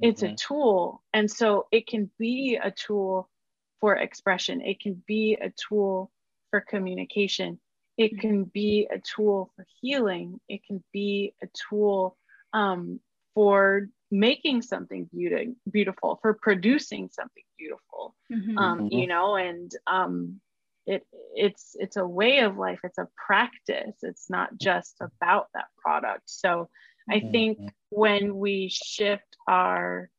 It's 0.00 0.22
mm-hmm. 0.22 0.34
a 0.34 0.36
tool. 0.36 1.02
And 1.12 1.30
so 1.30 1.66
it 1.72 1.86
can 1.86 2.10
be 2.18 2.58
a 2.62 2.70
tool 2.70 3.28
for 3.80 3.96
expression, 3.96 4.60
it 4.60 4.80
can 4.80 5.02
be 5.06 5.36
a 5.40 5.50
tool 5.50 6.10
for 6.50 6.60
communication, 6.60 7.58
it 7.98 8.12
mm-hmm. 8.12 8.20
can 8.20 8.44
be 8.44 8.88
a 8.90 9.00
tool 9.00 9.50
for 9.56 9.66
healing, 9.80 10.38
it 10.48 10.60
can 10.64 10.84
be 10.92 11.34
a 11.42 11.48
tool 11.68 12.16
um, 12.52 13.00
for 13.34 13.88
making 14.10 14.62
something 14.62 15.08
beauty, 15.12 15.54
beautiful, 15.70 16.18
for 16.22 16.34
producing 16.34 17.08
something 17.10 17.42
beautiful. 17.58 18.14
Mm-hmm. 18.30 18.58
Um, 18.58 18.78
mm-hmm. 18.78 18.98
you 18.98 19.06
know, 19.08 19.34
and 19.36 19.72
um, 19.86 20.40
it 20.86 21.06
it's 21.34 21.76
it's 21.78 21.96
a 21.96 22.06
way 22.06 22.40
of 22.40 22.56
life. 22.56 22.80
It's 22.84 22.98
a 22.98 23.08
practice. 23.26 23.96
It's 24.02 24.28
not 24.28 24.56
just 24.58 24.96
about 25.00 25.46
that 25.54 25.66
product. 25.82 26.22
So 26.26 26.68
I 27.10 27.16
mm-hmm. 27.16 27.30
think 27.30 27.58
when 27.90 28.36
we 28.36 28.70
shift 28.72 29.36
our 29.46 30.10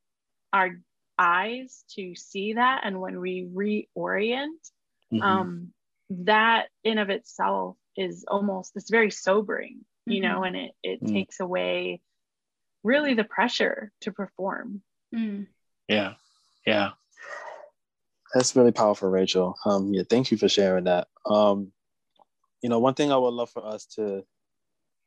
our 0.52 0.70
eyes 1.18 1.84
to 1.96 2.16
see 2.16 2.54
that, 2.54 2.82
and 2.84 3.00
when 3.00 3.20
we 3.20 3.48
reorient, 3.54 4.48
mm-hmm. 5.12 5.22
um, 5.22 5.74
that 6.10 6.68
in 6.84 6.98
of 6.98 7.10
itself 7.10 7.78
is 7.96 8.26
almost 8.28 8.74
it's 8.76 8.90
very 8.90 9.12
sobering, 9.12 9.82
you 10.06 10.22
know, 10.22 10.42
mm-hmm. 10.42 10.56
and 10.56 10.56
it 10.56 10.72
it 10.84 11.04
mm. 11.04 11.14
takes 11.14 11.40
away 11.40 12.02
really 12.84 13.14
the 13.14 13.24
pressure 13.24 13.92
to 14.02 14.12
perform. 14.12 14.82
Mm. 15.16 15.48
Yeah. 15.88 16.14
Yeah. 16.66 16.92
That's 18.34 18.56
really 18.56 18.72
powerful, 18.72 19.10
Rachel. 19.10 19.56
Um, 19.66 19.94
yeah, 19.94 20.04
thank 20.10 20.32
you 20.32 20.38
for 20.38 20.50
sharing 20.50 20.86
that. 20.86 21.08
Um, 21.26 21.72
you 22.62 22.70
know, 22.70 22.80
one 22.80 22.96
thing 22.96 23.12
I 23.12 23.18
would 23.18 23.34
love 23.34 23.52
for 23.52 23.66
us 23.66 23.86
to, 23.96 24.24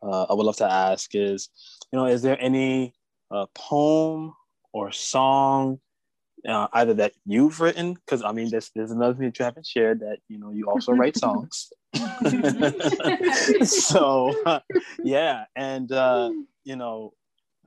uh, 0.02 0.24
I 0.24 0.34
would 0.34 0.46
love 0.46 0.58
to 0.58 0.70
ask 0.70 1.14
is, 1.14 1.48
you 1.92 1.98
know, 1.98 2.06
is 2.06 2.22
there 2.22 2.40
any 2.40 2.94
uh, 3.30 3.46
poem 3.54 4.34
or 4.72 4.92
song, 4.92 5.80
uh, 6.46 6.68
either 6.72 6.94
that 6.94 7.14
you've 7.24 7.60
written? 7.60 7.94
Because 7.94 8.22
I 8.22 8.32
mean, 8.32 8.50
there's 8.50 8.70
there's 8.74 8.92
another 8.92 9.14
thing 9.14 9.26
that 9.26 9.38
you 9.38 9.44
haven't 9.44 9.66
shared 9.66 10.00
that 10.00 10.18
you 10.28 10.38
know 10.38 10.52
you 10.52 10.68
also 10.68 10.92
write 10.92 11.16
songs. 11.26 11.72
so, 13.64 14.60
yeah, 15.02 15.44
and 15.56 15.90
uh, 15.90 16.30
you 16.64 16.76
know, 16.76 17.14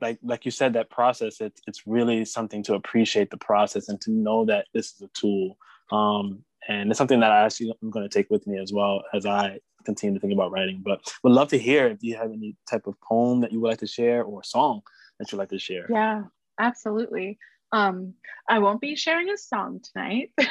like 0.00 0.18
like 0.22 0.44
you 0.44 0.50
said 0.50 0.72
that 0.72 0.90
process 0.90 1.40
it's 1.40 1.60
it's 1.66 1.86
really 1.86 2.24
something 2.24 2.62
to 2.62 2.74
appreciate 2.74 3.30
the 3.30 3.36
process 3.36 3.88
and 3.88 4.00
to 4.00 4.10
know 4.10 4.44
that 4.44 4.66
this 4.74 4.92
is 4.92 5.00
a 5.02 5.08
tool 5.08 5.56
um, 5.92 6.44
and 6.68 6.90
it's 6.90 6.98
something 6.98 7.20
that 7.20 7.32
I 7.32 7.44
actually 7.44 7.74
I'm 7.82 7.90
going 7.90 8.08
to 8.08 8.12
take 8.12 8.30
with 8.30 8.46
me 8.46 8.58
as 8.58 8.72
well 8.72 9.02
as 9.12 9.26
I 9.26 9.58
continue 9.84 10.14
to 10.14 10.20
think 10.20 10.32
about 10.32 10.50
writing. 10.50 10.82
But 10.84 11.00
would 11.22 11.32
love 11.32 11.48
to 11.48 11.58
hear 11.58 11.88
if 11.88 12.02
you 12.02 12.16
have 12.16 12.32
any 12.32 12.56
type 12.68 12.86
of 12.86 13.00
poem 13.00 13.40
that 13.40 13.52
you 13.52 13.60
would 13.60 13.68
like 13.68 13.78
to 13.78 13.86
share 13.86 14.22
or 14.22 14.44
song 14.44 14.82
that 15.18 15.30
you'd 15.30 15.38
like 15.38 15.48
to 15.50 15.58
share. 15.58 15.86
Yeah, 15.90 16.24
absolutely. 16.58 17.38
Um, 17.72 18.14
I 18.48 18.58
won't 18.58 18.80
be 18.80 18.96
sharing 18.96 19.30
a 19.30 19.36
song 19.36 19.80
tonight, 19.92 20.32
but 20.36 20.44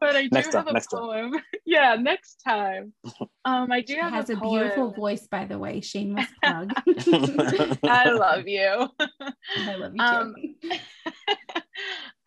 I 0.00 0.22
do 0.22 0.28
Next 0.32 0.54
have 0.54 0.64
time, 0.64 0.68
a 0.68 0.72
next 0.72 0.86
time. 0.86 1.00
poem. 1.00 1.34
yeah, 1.66 1.94
next 1.96 2.36
time. 2.42 2.92
Um, 3.44 3.70
I 3.70 3.82
do 3.82 3.92
She 3.94 3.98
have 4.00 4.12
has 4.14 4.30
a, 4.30 4.34
a 4.34 4.40
beautiful 4.40 4.90
voice, 4.92 5.26
by 5.26 5.44
the 5.44 5.58
way. 5.58 5.80
Shameless 5.82 6.26
plug. 6.42 6.72
I 7.84 8.10
love 8.12 8.48
you. 8.48 8.88
I 9.00 9.76
love 9.76 9.92
you 9.94 9.98
too. 9.98 10.04
Um, 10.04 10.34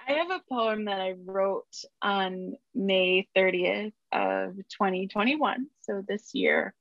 I 0.08 0.13
have 0.13 0.32
a 0.32 0.41
poem 0.49 0.86
that 0.86 0.99
I 0.99 1.13
wrote 1.25 1.73
on 2.01 2.54
May 2.75 3.27
30th 3.36 3.93
of 4.12 4.56
2021, 4.69 5.67
so 5.82 6.04
this 6.08 6.32
year. 6.34 6.73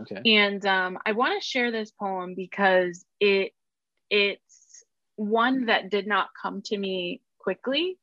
okay. 0.00 0.20
And 0.36 0.64
um, 0.66 0.98
I 1.04 1.12
want 1.12 1.40
to 1.40 1.46
share 1.46 1.70
this 1.70 1.90
poem 1.92 2.34
because 2.34 3.04
it 3.20 3.52
it's 4.10 4.47
one 5.18 5.66
that 5.66 5.90
did 5.90 6.06
not 6.06 6.28
come 6.40 6.62
to 6.62 6.78
me 6.78 7.20
quickly. 7.38 7.98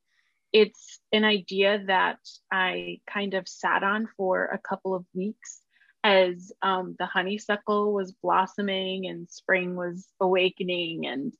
It's 0.51 0.99
an 1.11 1.23
idea 1.23 1.81
that 1.87 2.19
I 2.51 2.99
kind 3.09 3.33
of 3.33 3.47
sat 3.47 3.83
on 3.83 4.07
for 4.17 4.45
a 4.45 4.57
couple 4.57 4.93
of 4.93 5.05
weeks 5.13 5.61
as 6.03 6.51
um, 6.61 6.95
the 6.99 7.05
honeysuckle 7.05 7.93
was 7.93 8.11
blossoming 8.11 9.07
and 9.07 9.29
spring 9.29 9.75
was 9.75 10.07
awakening. 10.19 11.07
And 11.07 11.33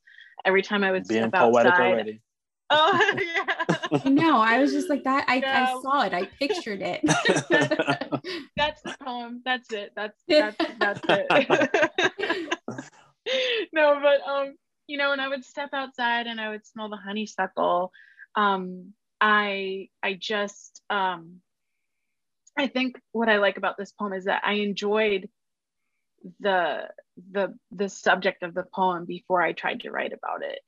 every 0.44 0.62
time 0.62 0.84
I 0.84 0.92
would 0.92 1.08
Being 1.08 1.24
step 1.24 1.34
poetic 1.34 1.74
outside, 1.74 1.92
already. 1.92 2.22
oh 2.72 3.14
yeah, 3.16 4.00
I 4.04 4.10
know. 4.10 4.40
I 4.40 4.60
was 4.60 4.72
just 4.72 4.90
like 4.90 5.04
that. 5.04 5.26
I, 5.28 5.36
Yeah. 5.36 5.68
I 5.70 5.82
saw 5.82 6.02
it. 6.02 6.14
I 6.14 6.26
pictured 6.40 6.82
it. 6.82 7.02
that's 8.58 8.82
the 8.82 8.96
poem. 9.04 9.42
That's 9.46 9.72
it. 9.72 9.92
That's 9.96 10.20
that's 10.28 10.58
that's 10.80 11.02
it. 11.08 12.58
no, 13.72 14.00
but 14.02 14.28
um, 14.28 14.56
you 14.88 14.98
know, 14.98 15.10
when 15.10 15.19
I 15.19 15.28
would 15.28 15.45
step 15.45 15.69
outside 15.74 16.28
and 16.28 16.39
I 16.39 16.50
would 16.50 16.65
smell 16.65 16.89
the 16.89 16.98
honeysuckle, 16.98 17.91
um, 18.36 18.93
I 19.21 19.89
I 20.04 20.13
just 20.13 20.82
um 20.89 21.41
I 22.58 22.67
think 22.67 23.00
what 23.12 23.30
I 23.30 23.38
like 23.38 23.58
about 23.58 23.78
this 23.78 23.91
poem 23.91 24.13
is 24.13 24.26
that 24.26 24.43
I 24.45 24.54
enjoyed 24.54 25.30
the 26.39 26.89
the 27.32 27.54
the 27.71 27.89
subject 27.89 28.43
of 28.43 28.54
the 28.54 28.65
poem 28.74 29.06
before 29.06 29.41
I 29.41 29.54
tried 29.54 29.82
to 29.82 29.91
write 29.91 30.13
about 30.13 30.43
it. 30.43 30.60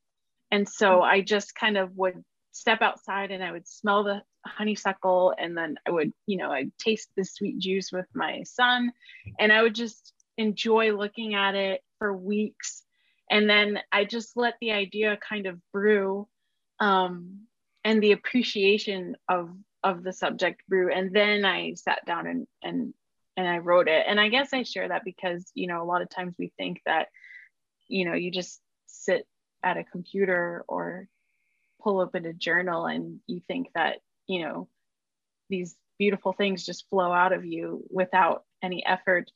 And 0.51 0.67
so 0.67 1.01
I 1.01 1.21
just 1.21 1.55
kind 1.55 1.77
of 1.77 1.95
would 1.97 2.23
step 2.51 2.81
outside 2.81 3.31
and 3.31 3.43
I 3.43 3.51
would 3.51 3.67
smell 3.67 4.03
the 4.03 4.21
honeysuckle 4.45 5.33
and 5.37 5.57
then 5.57 5.75
I 5.85 5.91
would, 5.91 6.13
you 6.25 6.37
know, 6.37 6.51
I'd 6.51 6.71
taste 6.79 7.09
the 7.15 7.25
sweet 7.25 7.59
juice 7.59 7.91
with 7.91 8.07
my 8.13 8.43
son 8.43 8.91
and 9.39 9.51
I 9.51 9.61
would 9.61 9.75
just 9.75 10.13
enjoy 10.37 10.95
looking 10.95 11.35
at 11.35 11.55
it 11.55 11.81
for 11.99 12.15
weeks. 12.15 12.83
And 13.29 13.49
then 13.49 13.79
I 13.91 14.05
just 14.05 14.37
let 14.37 14.55
the 14.61 14.71
idea 14.71 15.17
kind 15.17 15.47
of 15.47 15.59
brew 15.71 16.27
um, 16.79 17.41
and 17.83 18.01
the 18.01 18.13
appreciation 18.13 19.15
of 19.29 19.51
of 19.83 20.03
the 20.03 20.13
subject 20.13 20.63
brew. 20.67 20.91
And 20.91 21.13
then 21.13 21.45
I 21.45 21.73
sat 21.75 22.05
down 22.05 22.27
and 22.27 22.47
and 22.63 22.93
and 23.35 23.47
I 23.47 23.59
wrote 23.59 23.87
it. 23.87 24.05
And 24.07 24.19
I 24.19 24.29
guess 24.29 24.53
I 24.53 24.63
share 24.63 24.87
that 24.87 25.03
because, 25.05 25.51
you 25.53 25.67
know, 25.67 25.81
a 25.81 25.85
lot 25.85 26.01
of 26.01 26.09
times 26.09 26.35
we 26.39 26.51
think 26.57 26.81
that, 26.85 27.09
you 27.87 28.05
know, 28.05 28.13
you 28.13 28.31
just 28.31 28.59
sit 28.87 29.27
at 29.63 29.77
a 29.77 29.83
computer 29.83 30.63
or 30.67 31.07
pull 31.81 31.99
open 31.99 32.25
a 32.25 32.33
journal 32.33 32.85
and 32.85 33.19
you 33.27 33.41
think 33.47 33.67
that 33.75 33.97
you 34.27 34.41
know 34.41 34.67
these 35.49 35.75
beautiful 35.97 36.33
things 36.33 36.65
just 36.65 36.87
flow 36.89 37.11
out 37.11 37.33
of 37.33 37.45
you 37.45 37.83
without 37.89 38.43
any 38.61 38.85
effort 38.85 39.31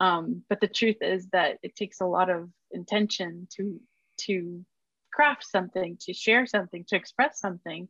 um, 0.00 0.42
but 0.48 0.60
the 0.60 0.68
truth 0.68 0.96
is 1.00 1.28
that 1.32 1.58
it 1.62 1.76
takes 1.76 2.00
a 2.00 2.06
lot 2.06 2.30
of 2.30 2.48
intention 2.70 3.46
to 3.56 3.80
to 4.18 4.64
craft 5.12 5.44
something 5.44 5.96
to 6.00 6.12
share 6.12 6.46
something 6.46 6.84
to 6.88 6.96
express 6.96 7.38
something 7.38 7.88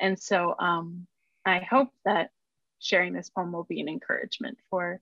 and 0.00 0.18
so 0.18 0.54
um, 0.58 1.06
i 1.44 1.58
hope 1.58 1.90
that 2.04 2.30
sharing 2.78 3.12
this 3.12 3.30
poem 3.30 3.52
will 3.52 3.64
be 3.64 3.80
an 3.80 3.88
encouragement 3.88 4.58
for 4.70 5.00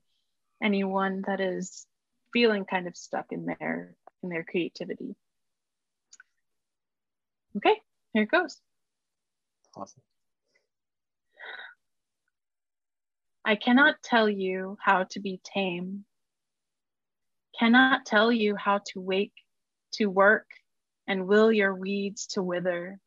anyone 0.61 1.23
that 1.25 1.39
is 1.39 1.85
feeling 2.33 2.65
kind 2.65 2.87
of 2.87 2.95
stuck 2.95 3.27
in 3.31 3.45
their 3.45 3.95
in 4.23 4.29
their 4.29 4.43
creativity 4.43 5.15
Okay, 7.57 7.75
here 8.13 8.23
it 8.23 8.31
goes. 8.31 8.59
Awesome. 9.75 10.01
I 13.43 13.55
cannot 13.55 14.01
tell 14.03 14.29
you 14.29 14.77
how 14.79 15.03
to 15.05 15.19
be 15.19 15.41
tame, 15.43 16.05
cannot 17.61 18.07
tell 18.07 18.31
you 18.31 18.55
how 18.55 18.79
to 18.87 18.99
wake, 18.99 19.35
to 19.91 20.07
work, 20.07 20.47
and 21.07 21.27
will 21.27 21.51
your 21.51 21.75
weeds 21.75 22.25
to 22.25 22.41
wither. 22.41 22.97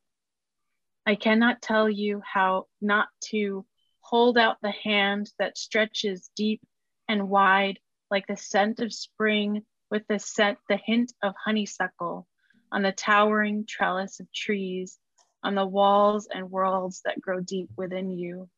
I 1.05 1.17
cannot 1.17 1.61
tell 1.61 1.91
you 1.91 2.23
how 2.25 2.67
not 2.81 3.09
to 3.31 3.67
hold 4.01 4.39
out 4.39 4.59
the 4.63 4.71
hand 4.71 5.29
that 5.41 5.59
stretches 5.59 6.31
deep 6.37 6.61
and 7.09 7.29
wide 7.29 7.81
like 8.13 8.29
the 8.29 8.37
scent 8.37 8.79
of 8.79 8.93
spring 8.93 9.65
with 9.91 10.07
the 10.09 10.21
scent, 10.21 10.59
the 10.69 10.77
hint 10.77 11.13
of 11.21 11.35
honeysuckle 11.45 12.29
on 12.71 12.83
the 12.83 12.93
towering 12.93 13.65
trellis 13.69 14.21
of 14.21 14.33
trees, 14.33 15.01
on 15.43 15.57
the 15.57 15.67
walls 15.67 16.29
and 16.33 16.49
worlds 16.49 17.03
that 17.05 17.21
grow 17.21 17.41
deep 17.41 17.71
within 17.77 18.09
you. 18.09 18.49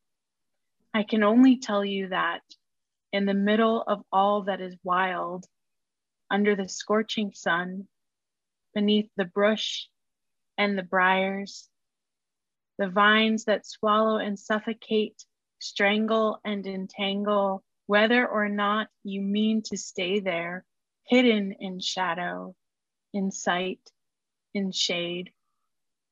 I 0.93 1.05
can 1.05 1.23
only 1.23 1.57
tell 1.57 1.87
you 1.87 2.09
that 2.09 2.43
in 3.15 3.25
the 3.25 3.33
middle 3.33 3.81
of 3.81 4.03
all 4.13 4.43
that 4.43 4.61
is 4.61 4.77
wild, 4.85 5.47
under 6.31 6.57
the 6.57 6.69
scorching 6.69 7.33
sun, 7.33 7.87
beneath 8.75 9.11
the 9.17 9.25
brush 9.25 9.89
and 10.59 10.77
the 10.77 10.83
briars, 10.83 11.69
the 12.79 12.89
vines 12.89 13.45
that 13.45 13.67
swallow 13.67 14.19
and 14.19 14.39
suffocate, 14.39 15.25
strangle 15.61 16.41
and 16.45 16.67
entangle, 16.67 17.63
whether 17.87 18.27
or 18.27 18.49
not 18.49 18.89
you 19.05 19.23
mean 19.23 19.63
to 19.63 19.77
stay 19.77 20.21
there, 20.21 20.65
hidden 21.05 21.53
in 21.53 21.81
shadow, 21.81 22.55
in 23.13 23.31
sight, 23.31 23.81
in 24.53 24.73
shade. 24.73 25.33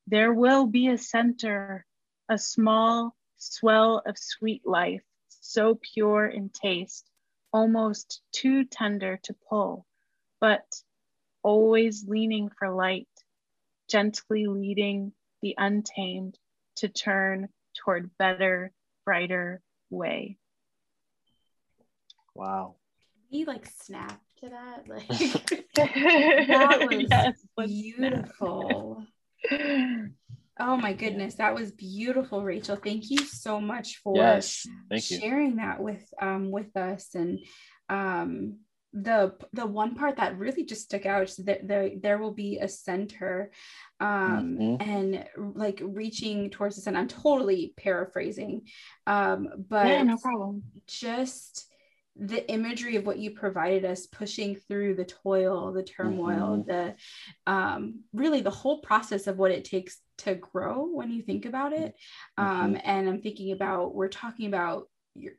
There 0.07 0.33
will 0.33 0.65
be 0.65 0.87
a 0.87 0.97
center, 0.97 1.85
a 2.29 2.37
small 2.37 3.15
swell 3.37 4.01
of 4.05 4.17
sweet 4.17 4.65
life, 4.65 5.03
so 5.27 5.77
pure 5.93 6.25
in 6.25 6.49
taste, 6.49 7.09
almost 7.51 8.21
too 8.31 8.63
tender 8.65 9.19
to 9.23 9.35
pull, 9.49 9.85
but 10.45 10.75
always 11.41 12.05
leaning 12.07 12.51
for 12.59 12.69
light, 12.69 13.07
gently 13.89 14.45
leading 14.45 15.11
the 15.41 15.55
untamed 15.57 16.37
to 16.75 16.87
turn 16.87 17.49
toward 17.73 18.15
better, 18.19 18.71
brighter 19.05 19.63
way. 19.89 20.37
Wow. 22.35 22.75
we 23.31 23.45
like 23.45 23.65
snap 23.65 24.21
to 24.41 24.49
that. 24.49 24.85
Like 24.87 25.07
that 26.47 26.79
was 26.85 27.07
Yes, 27.09 27.43
beautiful. 27.57 29.03
Oh 29.51 30.77
my 30.77 30.93
goodness, 30.93 31.35
that 31.35 31.55
was 31.55 31.71
beautiful, 31.71 32.43
Rachel. 32.43 32.75
Thank 32.75 33.09
you 33.09 33.17
so 33.25 33.59
much 33.59 33.97
for 34.03 34.15
Yes. 34.15 34.67
Thank 34.91 35.09
you. 35.09 35.17
sharing 35.21 35.55
that 35.55 35.81
with 35.81 36.05
um 36.21 36.51
with 36.51 36.77
us 36.77 37.15
and 37.15 37.39
um 37.89 38.59
the 38.95 39.35
the 39.51 39.65
one 39.65 39.93
part 39.93 40.15
that 40.15 40.37
really 40.37 40.63
just 40.63 40.83
stuck 40.83 41.05
out 41.05 41.23
is 41.23 41.35
that 41.35 41.67
there 41.67 41.91
there 42.01 42.17
will 42.17 42.31
be 42.31 42.59
a 42.59 42.67
center 42.67 43.51
um 43.99 44.57
Mhm. 44.57 44.81
and 44.81 45.25
like 45.55 45.81
reaching 45.83 46.49
towards 46.49 46.75
the 46.77 46.81
center 46.81 46.99
i'm 46.99 47.09
totally 47.09 47.73
paraphrasing 47.75 48.61
um 49.05 49.49
but 49.69 49.87
yeah, 49.89 50.03
no 50.03 50.17
problem. 50.17 50.63
just 50.87 51.69
the 52.17 52.49
imagery 52.49 52.95
of 52.95 53.05
what 53.05 53.17
you 53.19 53.31
provided 53.31 53.83
us 53.83 54.07
pushing 54.07 54.55
through 54.55 54.95
the 54.95 55.03
toil 55.03 55.73
the 55.73 55.83
turmoil 55.83 56.63
the 56.65 56.95
um 57.45 57.99
really 58.13 58.39
the 58.39 58.49
whole 58.49 58.79
process 58.79 59.27
of 59.27 59.37
what 59.37 59.51
it 59.51 59.65
takes 59.65 59.99
to 60.19 60.35
grow 60.35 60.85
when 60.85 61.11
you 61.11 61.21
think 61.21 61.43
about 61.45 61.73
it 61.73 61.93
um 62.37 62.77
and 62.85 63.09
i'm 63.09 63.21
thinking 63.21 63.51
about 63.51 63.93
we're 63.93 64.07
talking 64.07 64.47
about 64.47 64.87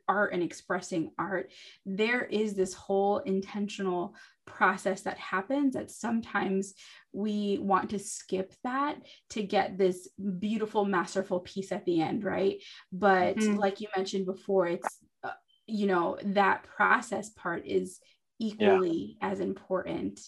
art 0.07 0.33
and 0.33 0.41
expressing 0.43 1.11
art 1.19 1.51
there 1.85 2.23
is 2.23 2.55
this 2.55 2.73
whole 2.73 3.19
intentional 3.19 4.15
process 4.45 5.01
that 5.01 5.17
happens 5.17 5.73
that 5.73 5.91
sometimes 5.91 6.73
we 7.13 7.59
want 7.61 7.89
to 7.91 7.99
skip 7.99 8.53
that 8.63 8.95
to 9.29 9.43
get 9.43 9.77
this 9.77 10.07
beautiful 10.39 10.85
masterful 10.85 11.41
piece 11.41 11.71
at 11.71 11.85
the 11.85 12.01
end 12.01 12.23
right 12.23 12.63
but 12.91 13.37
Mhm. 13.37 13.57
like 13.57 13.81
you 13.81 13.87
mentioned 13.95 14.25
before 14.25 14.67
it's 14.67 14.97
uh, 15.23 15.31
you 15.67 15.85
know 15.85 16.17
that 16.23 16.63
process 16.63 17.29
part 17.29 17.65
is 17.65 17.99
equally 18.39 19.17
as 19.21 19.39
important 19.39 20.19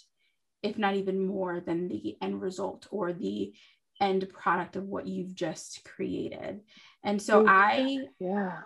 if 0.62 0.78
not 0.78 0.96
even 0.96 1.26
more 1.26 1.60
than 1.62 1.88
the 1.88 2.18
end 2.22 2.42
result 2.42 2.88
or 2.92 3.14
the 3.14 3.54
end 4.02 4.28
product 4.30 4.76
of 4.76 4.84
what 4.84 5.08
you've 5.08 5.34
just 5.34 5.84
created 5.86 6.62
and 7.04 7.22
so 7.22 7.42
Ooh. 7.42 7.46
i 7.48 8.00
Yeah. 8.20 8.62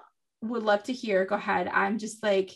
Would 0.49 0.63
love 0.63 0.83
to 0.83 0.93
hear 0.93 1.25
go 1.25 1.35
ahead 1.35 1.67
i'm 1.67 1.97
just 1.97 2.21
like 2.23 2.51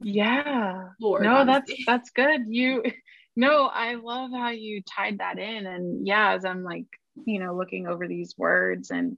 Yeah. 0.00 0.88
floored 0.98 1.22
no 1.22 1.44
that's 1.44 1.70
honestly. 1.70 1.84
that's 1.86 2.10
good 2.10 2.42
you 2.48 2.82
no 3.36 3.66
i 3.66 3.94
love 3.94 4.30
how 4.32 4.50
you 4.50 4.82
tied 4.82 5.18
that 5.18 5.38
in 5.38 5.66
and 5.66 6.06
yeah 6.06 6.32
as 6.32 6.44
i'm 6.44 6.64
like 6.64 6.86
you 7.26 7.38
know, 7.38 7.54
looking 7.54 7.86
over 7.86 8.06
these 8.06 8.34
words 8.36 8.90
and 8.90 9.16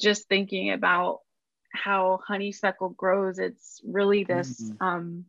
just 0.00 0.28
thinking 0.28 0.72
about 0.72 1.20
how 1.72 2.20
honeysuckle 2.26 2.90
grows. 2.90 3.38
It's 3.38 3.80
really 3.84 4.24
this 4.24 4.62
mm-hmm. 4.62 4.84
um, 4.84 5.24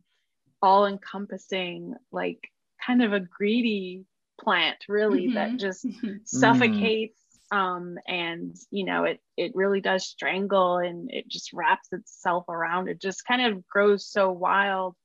all 0.62 0.86
encompassing, 0.86 1.94
like 2.12 2.50
kind 2.84 3.02
of 3.02 3.12
a 3.12 3.20
greedy 3.20 4.04
plant, 4.40 4.78
really, 4.88 5.26
mm-hmm. 5.26 5.34
that 5.34 5.56
just 5.56 5.86
mm-hmm. 5.86 6.16
suffocates 6.24 7.18
um, 7.54 7.98
and 8.08 8.56
you 8.70 8.84
know 8.84 9.04
it 9.04 9.20
it 9.36 9.54
really 9.54 9.80
does 9.80 10.06
strangle 10.06 10.78
and 10.78 11.10
it 11.12 11.28
just 11.28 11.52
wraps 11.52 11.88
itself 11.92 12.48
around 12.48 12.88
it 12.88 13.00
just 13.00 13.24
kind 13.24 13.42
of 13.42 13.66
grows 13.68 14.06
so 14.06 14.30
wild 14.30 14.96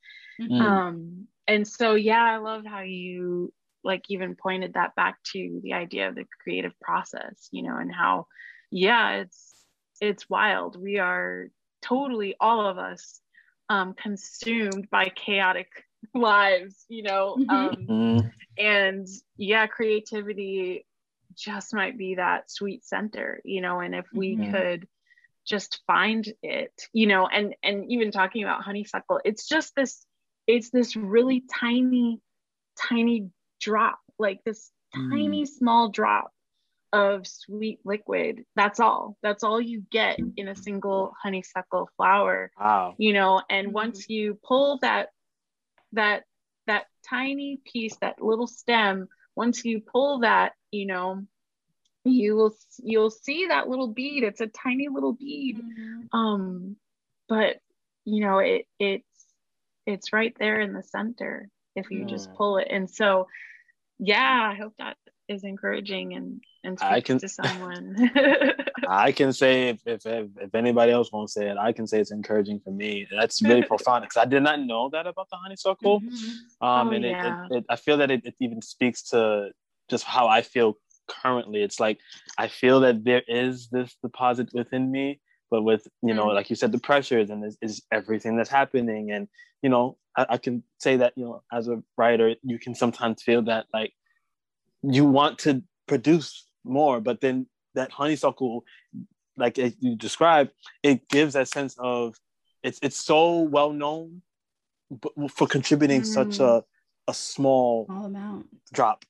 mm-hmm. 0.41 0.61
um, 0.61 1.27
and 1.47 1.67
so 1.67 1.93
yeah 1.93 2.23
i 2.23 2.37
love 2.37 2.65
how 2.65 2.81
you 2.81 3.53
like 3.83 4.03
even 4.09 4.35
pointed 4.35 4.73
that 4.73 4.95
back 4.95 5.17
to 5.23 5.59
the 5.63 5.73
idea 5.73 6.09
of 6.09 6.15
the 6.15 6.25
creative 6.41 6.73
process 6.81 7.47
you 7.51 7.61
know 7.61 7.77
and 7.77 7.93
how 7.93 8.25
yeah 8.71 9.17
it's 9.17 9.53
it's 10.01 10.29
wild 10.29 10.81
we 10.81 10.97
are 10.97 11.49
totally 11.83 12.35
all 12.39 12.65
of 12.65 12.77
us 12.77 13.21
um, 13.69 13.93
consumed 13.93 14.89
by 14.89 15.05
chaotic 15.15 15.67
lives 16.15 16.85
you 16.89 17.03
know 17.03 17.37
mm-hmm. 17.39 17.49
Um, 17.49 17.75
mm-hmm. 17.75 18.27
and 18.57 19.07
yeah 19.37 19.67
creativity 19.67 20.85
just 21.39 21.73
might 21.73 21.97
be 21.97 22.15
that 22.15 22.49
sweet 22.51 22.83
center 22.85 23.41
you 23.43 23.61
know 23.61 23.79
and 23.79 23.95
if 23.95 24.05
we 24.13 24.35
mm-hmm. 24.35 24.51
could 24.51 24.87
just 25.47 25.81
find 25.87 26.31
it 26.43 26.71
you 26.93 27.07
know 27.07 27.27
and 27.27 27.55
and 27.63 27.91
even 27.91 28.11
talking 28.11 28.43
about 28.43 28.61
honeysuckle 28.61 29.19
it's 29.25 29.47
just 29.47 29.75
this 29.75 30.05
it's 30.47 30.69
this 30.69 30.95
really 30.95 31.43
tiny 31.59 32.19
tiny 32.77 33.29
drop 33.59 33.99
like 34.17 34.39
this 34.45 34.71
mm. 34.95 35.09
tiny 35.09 35.45
small 35.45 35.89
drop 35.89 36.31
of 36.91 37.27
sweet 37.27 37.79
liquid 37.85 38.43
that's 38.55 38.79
all 38.79 39.15
that's 39.21 39.43
all 39.43 39.61
you 39.61 39.83
get 39.91 40.19
in 40.37 40.47
a 40.47 40.55
single 40.55 41.13
honeysuckle 41.21 41.89
flower 41.95 42.51
wow 42.59 42.95
you 42.97 43.13
know 43.13 43.41
and 43.49 43.67
mm-hmm. 43.67 43.75
once 43.75 44.09
you 44.09 44.39
pull 44.43 44.79
that 44.81 45.09
that 45.93 46.23
that 46.65 46.85
tiny 47.07 47.59
piece 47.65 47.95
that 47.97 48.21
little 48.21 48.47
stem 48.47 49.07
once 49.35 49.63
you 49.63 49.81
pull 49.81 50.19
that 50.19 50.53
you 50.71 50.85
know 50.85 51.23
you 52.05 52.35
will 52.35 52.55
you'll 52.81 53.11
see 53.11 53.47
that 53.47 53.67
little 53.67 53.87
bead. 53.87 54.23
It's 54.23 54.41
a 54.41 54.47
tiny 54.47 54.87
little 54.87 55.13
bead. 55.13 55.57
Mm-hmm. 55.57 56.17
um 56.17 56.75
but 57.27 57.57
you 58.05 58.21
know 58.21 58.39
it 58.39 58.65
it's 58.79 59.05
it's 59.85 60.13
right 60.13 60.35
there 60.39 60.59
in 60.59 60.73
the 60.73 60.83
center 60.83 61.49
if 61.75 61.91
you 61.91 62.05
just 62.05 62.33
pull 62.33 62.57
it. 62.57 62.67
And 62.69 62.89
so 62.89 63.27
yeah 64.01 64.49
i 64.51 64.55
hope 64.55 64.73
that 64.79 64.95
is 65.27 65.43
encouraging 65.43 66.13
and 66.13 66.41
and 66.63 66.77
I 66.81 66.99
can, 66.99 67.19
to 67.19 67.29
someone. 67.39 68.11
I 68.87 69.11
can 69.11 69.31
say 69.31 69.69
if, 69.69 69.81
if 69.85 70.05
if 70.05 70.55
anybody 70.55 70.91
else 70.91 71.11
won't 71.11 71.29
say 71.29 71.49
it 71.49 71.57
i 71.57 71.71
can 71.71 71.85
say 71.85 71.99
it's 71.99 72.11
encouraging 72.11 72.59
for 72.59 72.71
me. 72.71 73.07
That's 73.11 73.41
really 73.49 73.63
profound 73.63 74.03
because 74.03 74.17
i 74.17 74.25
did 74.25 74.43
not 74.43 74.61
know 74.61 74.89
that 74.89 75.05
about 75.05 75.29
the 75.29 75.37
honeysuckle. 75.37 76.01
Mm-hmm. 76.01 76.65
um 76.65 76.87
oh, 76.87 76.91
and 76.91 77.03
yeah. 77.03 77.45
it, 77.45 77.51
it, 77.51 77.57
it, 77.57 77.65
i 77.69 77.75
feel 77.75 77.97
that 77.97 78.09
it, 78.09 78.25
it 78.25 78.35
even 78.39 78.61
speaks 78.61 79.03
to 79.11 79.51
just 79.89 80.03
how 80.03 80.27
i 80.27 80.41
feel 80.41 80.75
currently 81.07 81.63
it's 81.63 81.79
like 81.79 81.99
i 82.37 82.47
feel 82.47 82.79
that 82.79 83.03
there 83.03 83.23
is 83.27 83.67
this 83.69 83.95
deposit 84.03 84.49
within 84.53 84.91
me 84.91 85.19
but 85.49 85.63
with 85.63 85.87
you 86.01 86.13
know 86.13 86.27
mm. 86.27 86.35
like 86.35 86.49
you 86.49 86.55
said 86.55 86.71
the 86.71 86.79
pressures 86.79 87.29
and 87.29 87.43
is, 87.43 87.57
is 87.61 87.81
everything 87.91 88.37
that's 88.37 88.49
happening 88.49 89.11
and 89.11 89.27
you 89.61 89.69
know 89.69 89.97
I, 90.17 90.25
I, 90.29 90.37
can 90.37 90.63
say 90.79 90.97
that 90.97 91.13
you 91.15 91.25
know 91.25 91.43
as 91.51 91.67
a 91.67 91.81
writer 91.97 92.35
you 92.43 92.59
can 92.59 92.75
sometimes 92.75 93.23
feel 93.23 93.41
that 93.43 93.65
like 93.73 93.93
you 94.83 95.05
want 95.05 95.39
to 95.39 95.63
produce 95.87 96.47
more 96.63 97.01
but 97.01 97.21
then 97.21 97.47
that 97.75 97.91
honeysuckle 97.91 98.63
like 99.37 99.57
you 99.57 99.95
described 99.95 100.51
it 100.83 101.07
gives 101.09 101.33
that 101.33 101.47
sense 101.47 101.75
of 101.79 102.15
it's 102.63 102.79
it's 102.81 102.97
so 102.97 103.39
well 103.39 103.71
known 103.71 104.21
but 104.91 105.11
for 105.31 105.47
contributing 105.47 106.01
mm. 106.01 106.05
such 106.05 106.39
a 106.39 106.63
a 107.07 107.13
small, 107.13 107.85
small 107.85 108.05
amount 108.05 108.47
drop 108.71 109.03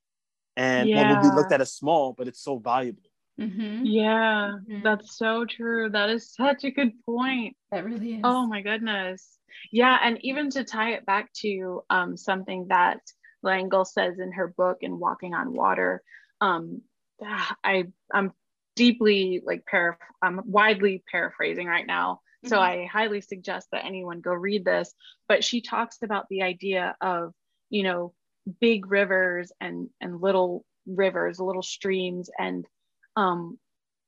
and 0.59 0.89
yeah. 0.89 1.13
what 1.13 1.23
will 1.23 1.31
be 1.31 1.35
looked 1.35 1.53
at 1.53 1.61
as 1.61 1.71
small, 1.71 2.11
but 2.11 2.27
it's 2.27 2.41
so 2.41 2.57
valuable. 2.57 3.01
Mm-hmm. 3.39 3.85
Yeah, 3.85 4.57
mm-hmm. 4.59 4.83
that's 4.83 5.17
so 5.17 5.45
true. 5.45 5.89
That 5.89 6.09
is 6.09 6.33
such 6.33 6.65
a 6.65 6.71
good 6.71 6.91
point. 7.05 7.55
That 7.71 7.85
really 7.85 8.15
is. 8.15 8.21
Oh 8.25 8.45
my 8.45 8.61
goodness. 8.61 9.25
Yeah, 9.71 9.97
and 10.03 10.19
even 10.21 10.49
to 10.51 10.65
tie 10.65 10.91
it 10.93 11.05
back 11.05 11.31
to 11.41 11.83
um, 11.89 12.17
something 12.17 12.67
that 12.67 12.99
L'Engle 13.41 13.85
says 13.85 14.19
in 14.19 14.33
her 14.33 14.49
book 14.49 14.79
in 14.81 14.99
Walking 14.99 15.33
on 15.33 15.53
Water, 15.53 16.03
um, 16.41 16.81
I 17.63 17.85
I'm 18.13 18.33
deeply 18.75 19.41
like 19.45 19.65
para 19.65 19.97
I'm 20.21 20.41
widely 20.43 21.03
paraphrasing 21.09 21.67
right 21.67 21.87
now. 21.87 22.19
Mm-hmm. 22.43 22.49
So 22.49 22.59
I 22.59 22.85
highly 22.85 23.21
suggest 23.21 23.69
that 23.71 23.85
anyone 23.85 24.19
go 24.19 24.33
read 24.33 24.65
this. 24.65 24.93
But 25.29 25.45
she 25.45 25.61
talks 25.61 25.99
about 26.03 26.27
the 26.29 26.41
idea 26.41 26.97
of 26.99 27.33
you 27.69 27.83
know 27.83 28.13
big 28.59 28.89
rivers 28.89 29.51
and 29.59 29.89
and 30.01 30.21
little 30.21 30.65
rivers 30.85 31.39
little 31.39 31.61
streams 31.61 32.29
and 32.37 32.65
um 33.15 33.57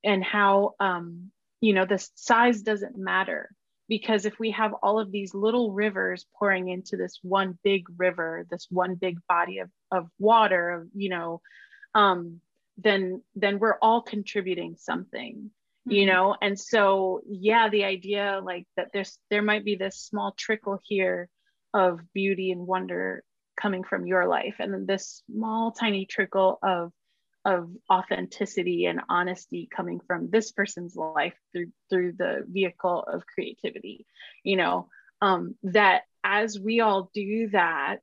and 0.03 0.23
how 0.23 0.73
um 0.79 1.31
you 1.59 1.73
know 1.73 1.85
the 1.85 2.05
size 2.15 2.61
doesn't 2.61 2.97
matter 2.97 3.49
because 3.87 4.25
if 4.25 4.39
we 4.39 4.51
have 4.51 4.73
all 4.81 4.99
of 4.99 5.11
these 5.11 5.33
little 5.33 5.73
rivers 5.73 6.25
pouring 6.39 6.69
into 6.69 6.95
this 6.95 7.19
one 7.21 7.57
big 7.63 7.85
river 7.97 8.45
this 8.49 8.67
one 8.69 8.95
big 8.95 9.19
body 9.27 9.59
of, 9.59 9.69
of 9.91 10.07
water 10.17 10.87
you 10.95 11.09
know 11.09 11.41
um 11.93 12.39
then 12.77 13.21
then 13.35 13.59
we're 13.59 13.77
all 13.81 14.01
contributing 14.01 14.75
something 14.77 15.35
mm-hmm. 15.35 15.91
you 15.91 16.05
know 16.05 16.35
and 16.41 16.59
so 16.59 17.21
yeah 17.29 17.69
the 17.69 17.83
idea 17.83 18.39
like 18.43 18.65
that 18.75 18.87
there's 18.93 19.17
there 19.29 19.41
might 19.43 19.65
be 19.65 19.75
this 19.75 19.99
small 19.99 20.33
trickle 20.37 20.79
here 20.83 21.29
of 21.73 21.99
beauty 22.13 22.51
and 22.51 22.65
wonder 22.65 23.23
coming 23.61 23.83
from 23.83 24.05
your 24.05 24.27
life 24.27 24.55
and 24.59 24.73
then 24.73 24.85
this 24.85 25.23
small 25.29 25.71
tiny 25.71 26.05
trickle 26.05 26.59
of 26.63 26.91
of 27.43 27.69
authenticity 27.91 28.85
and 28.85 29.01
honesty 29.09 29.67
coming 29.75 29.99
from 30.05 30.29
this 30.29 30.51
person's 30.51 30.95
life 30.95 31.33
through 31.51 31.67
through 31.89 32.13
the 32.13 32.45
vehicle 32.47 33.03
of 33.07 33.25
creativity 33.25 34.05
you 34.43 34.55
know 34.55 34.87
um, 35.21 35.55
that 35.63 36.01
as 36.23 36.59
we 36.59 36.81
all 36.81 37.09
do 37.13 37.49
that 37.49 38.01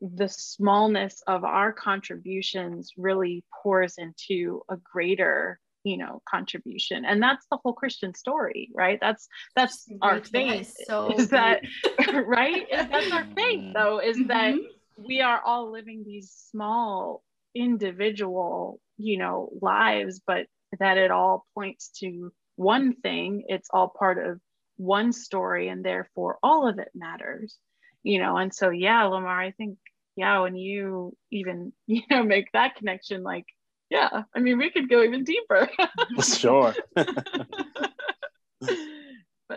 the 0.00 0.28
smallness 0.28 1.22
of 1.26 1.44
our 1.44 1.72
contributions 1.72 2.92
really 2.96 3.44
pours 3.62 3.96
into 3.98 4.62
a 4.68 4.76
greater 4.76 5.60
you 5.84 5.96
know 5.96 6.22
contribution. 6.28 7.04
And 7.04 7.22
that's 7.22 7.46
the 7.50 7.58
whole 7.62 7.72
christian 7.72 8.14
story 8.14 8.70
right? 8.74 8.98
That's 9.00 9.28
that's 9.54 9.88
our 10.02 10.22
faith 10.22 10.74
so 10.86 11.12
is 11.18 11.28
that 11.28 11.62
right? 12.26 12.66
That's 12.70 13.12
our 13.12 13.26
faith 13.36 13.72
though 13.74 14.00
is 14.00 14.16
mm-hmm. 14.16 14.28
that 14.28 14.54
we 14.96 15.20
are 15.20 15.40
all 15.44 15.72
living 15.72 16.04
these 16.04 16.30
small 16.50 17.22
individual 17.54 18.80
you 18.96 19.18
know 19.18 19.50
lives 19.60 20.20
but 20.26 20.46
that 20.78 20.98
it 20.98 21.10
all 21.10 21.46
points 21.54 21.90
to 21.98 22.32
one 22.56 22.94
thing. 22.94 23.44
It's 23.48 23.68
all 23.72 23.88
part 23.88 24.24
of 24.24 24.40
one 24.76 25.12
story 25.12 25.68
and 25.68 25.84
therefore 25.84 26.38
all 26.42 26.68
of 26.68 26.78
it 26.78 26.90
matters 26.94 27.58
you 28.02 28.18
know? 28.18 28.36
And 28.36 28.54
so 28.54 28.70
yeah 28.70 29.04
lamar 29.04 29.40
i 29.40 29.50
think 29.52 29.78
yeah 30.16 30.40
when 30.40 30.56
you 30.56 31.16
even 31.30 31.72
you 31.86 32.02
know 32.10 32.22
make 32.22 32.50
that 32.52 32.76
connection 32.76 33.22
like 33.22 33.46
yeah, 33.90 34.22
I 34.34 34.38
mean, 34.38 34.56
we 34.58 34.70
could 34.70 34.88
go 34.88 35.02
even 35.02 35.24
deeper. 35.24 35.68
sure. 36.22 36.74
but 36.94 37.08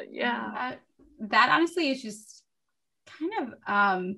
yeah, 0.10 0.52
that, 0.54 0.80
that, 1.30 1.50
honestly 1.52 1.92
is 1.92 2.02
just 2.02 2.44
kind 3.20 3.32
of 3.42 3.54
um, 3.68 4.16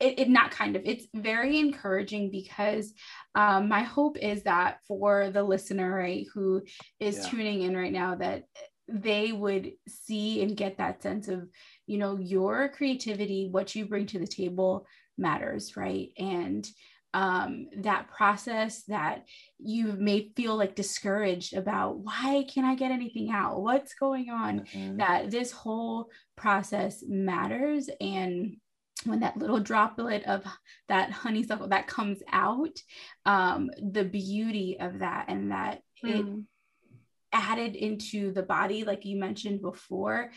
it, 0.00 0.20
it, 0.20 0.28
not 0.30 0.50
kind 0.50 0.74
of 0.74 0.82
it's 0.84 1.06
very 1.14 1.58
encouraging 1.58 2.30
because 2.30 2.94
um, 3.34 3.68
my 3.68 3.82
hope 3.82 4.16
is 4.16 4.42
that 4.44 4.78
for 4.86 5.30
the 5.30 5.42
listener 5.42 5.92
right 5.94 6.26
who 6.32 6.62
is 6.98 7.18
yeah. 7.18 7.28
tuning 7.28 7.62
in 7.62 7.76
right 7.76 7.92
now 7.92 8.14
that 8.14 8.44
they 8.88 9.32
would 9.32 9.72
see 9.86 10.40
and 10.42 10.56
get 10.56 10.78
that 10.78 11.02
sense 11.02 11.28
of 11.28 11.48
you 11.86 11.98
know 11.98 12.16
your 12.16 12.68
creativity 12.68 13.48
what 13.50 13.74
you 13.74 13.86
bring 13.86 14.06
to 14.06 14.18
the 14.18 14.26
table 14.26 14.86
matters 15.18 15.76
right 15.76 16.10
and 16.16 16.66
um, 17.14 17.68
that 17.78 18.08
process 18.08 18.82
that 18.84 19.24
you 19.58 19.92
may 19.92 20.30
feel 20.36 20.56
like 20.56 20.74
discouraged 20.74 21.54
about 21.54 21.98
why 21.98 22.44
can't 22.52 22.66
I 22.66 22.74
get 22.74 22.92
anything 22.92 23.30
out? 23.30 23.62
What's 23.62 23.94
going 23.94 24.30
on? 24.30 24.60
Mm-hmm. 24.60 24.98
That 24.98 25.30
this 25.30 25.50
whole 25.50 26.10
process 26.36 27.02
matters. 27.06 27.88
And 28.00 28.56
when 29.04 29.20
that 29.20 29.38
little 29.38 29.60
droplet 29.60 30.24
of 30.24 30.44
that 30.88 31.10
honeysuckle 31.10 31.68
that 31.68 31.86
comes 31.86 32.22
out, 32.30 32.78
um, 33.24 33.70
the 33.80 34.04
beauty 34.04 34.76
of 34.78 34.98
that 34.98 35.26
and 35.28 35.50
that 35.50 35.82
mm. 36.04 36.10
it 36.10 36.44
added 37.32 37.76
into 37.76 38.32
the 38.32 38.42
body, 38.42 38.84
like 38.84 39.04
you 39.04 39.18
mentioned 39.18 39.62
before, 39.62 40.30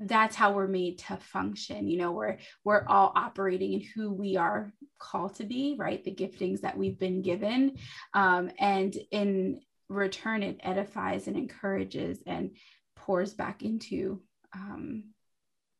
that's 0.00 0.34
how 0.34 0.52
we're 0.52 0.66
made 0.66 0.98
to 0.98 1.16
function 1.16 1.86
you 1.86 1.98
know 1.98 2.12
we're 2.12 2.38
we're 2.64 2.84
all 2.88 3.12
operating 3.14 3.74
in 3.74 3.80
who 3.94 4.12
we 4.12 4.36
are 4.36 4.72
called 5.00 5.34
to 5.34 5.44
be 5.44 5.74
right? 5.78 6.04
The 6.04 6.14
giftings 6.14 6.60
that 6.60 6.76
we've 6.76 6.98
been 6.98 7.22
given 7.22 7.76
um, 8.14 8.50
and 8.58 8.94
in 9.10 9.60
return 9.88 10.44
it 10.44 10.60
edifies 10.62 11.26
and 11.26 11.36
encourages 11.36 12.20
and 12.26 12.50
pours 12.94 13.34
back 13.34 13.62
into 13.62 14.22
um, 14.54 15.04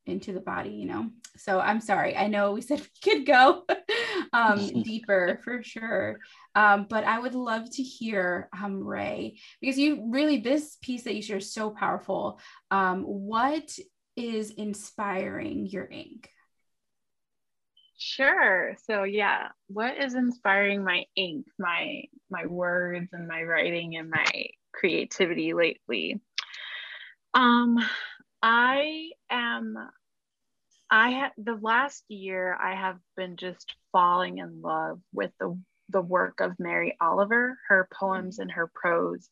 into 0.06 0.32
the 0.32 0.40
body 0.40 0.70
you 0.70 0.86
know? 0.86 1.10
So 1.36 1.60
i'm 1.60 1.80
sorry 1.80 2.16
i 2.16 2.26
know 2.26 2.52
we 2.52 2.62
said 2.62 2.80
we 3.04 3.12
could 3.12 3.26
go 3.26 3.64
um, 4.32 4.82
deeper 4.82 5.40
for 5.44 5.62
sure 5.62 6.18
um, 6.54 6.86
but 6.88 7.04
i 7.04 7.18
would 7.18 7.34
love 7.34 7.70
to 7.70 7.82
hear 7.82 8.48
um, 8.58 8.82
ray 8.82 9.38
because 9.60 9.78
you 9.78 10.08
really 10.10 10.38
this 10.38 10.76
piece 10.82 11.04
that 11.04 11.14
you 11.14 11.22
share 11.22 11.36
is 11.36 11.54
so 11.54 11.70
powerful 11.70 12.40
um, 12.70 13.02
what 13.02 13.70
is 14.20 14.50
inspiring 14.50 15.66
your 15.66 15.86
ink? 15.86 16.28
Sure. 17.96 18.76
So 18.84 19.02
yeah, 19.02 19.48
what 19.66 19.98
is 19.98 20.14
inspiring 20.14 20.84
my 20.84 21.04
ink, 21.16 21.46
my 21.58 22.04
my 22.30 22.46
words 22.46 23.10
and 23.12 23.28
my 23.28 23.42
writing 23.42 23.96
and 23.96 24.10
my 24.10 24.46
creativity 24.72 25.52
lately? 25.52 26.20
Um 27.34 27.78
I 28.42 29.10
am 29.28 29.76
I 30.90 31.10
had 31.10 31.32
the 31.36 31.58
last 31.60 32.04
year 32.08 32.54
I 32.54 32.74
have 32.74 32.98
been 33.16 33.36
just 33.36 33.74
falling 33.92 34.38
in 34.38 34.62
love 34.62 35.00
with 35.12 35.32
the 35.38 35.60
the 35.90 36.00
work 36.00 36.40
of 36.40 36.58
Mary 36.58 36.96
Oliver, 37.00 37.58
her 37.68 37.88
poems 37.92 38.38
and 38.38 38.50
her 38.52 38.70
prose. 38.74 39.28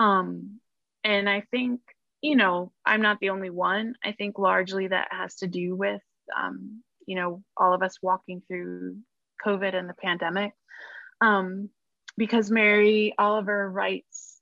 Um 0.00 0.60
and 1.04 1.28
I 1.28 1.42
think 1.50 1.80
you 2.24 2.36
know, 2.36 2.72
I'm 2.86 3.02
not 3.02 3.20
the 3.20 3.28
only 3.28 3.50
one. 3.50 3.96
I 4.02 4.12
think 4.12 4.38
largely 4.38 4.88
that 4.88 5.08
has 5.10 5.34
to 5.36 5.46
do 5.46 5.76
with, 5.76 6.00
um, 6.34 6.82
you 7.06 7.16
know, 7.16 7.42
all 7.54 7.74
of 7.74 7.82
us 7.82 7.98
walking 8.00 8.40
through 8.48 8.96
COVID 9.44 9.74
and 9.74 9.90
the 9.90 9.94
pandemic. 10.02 10.52
Um, 11.20 11.68
because 12.16 12.50
Mary 12.50 13.12
Oliver 13.18 13.70
writes 13.70 14.40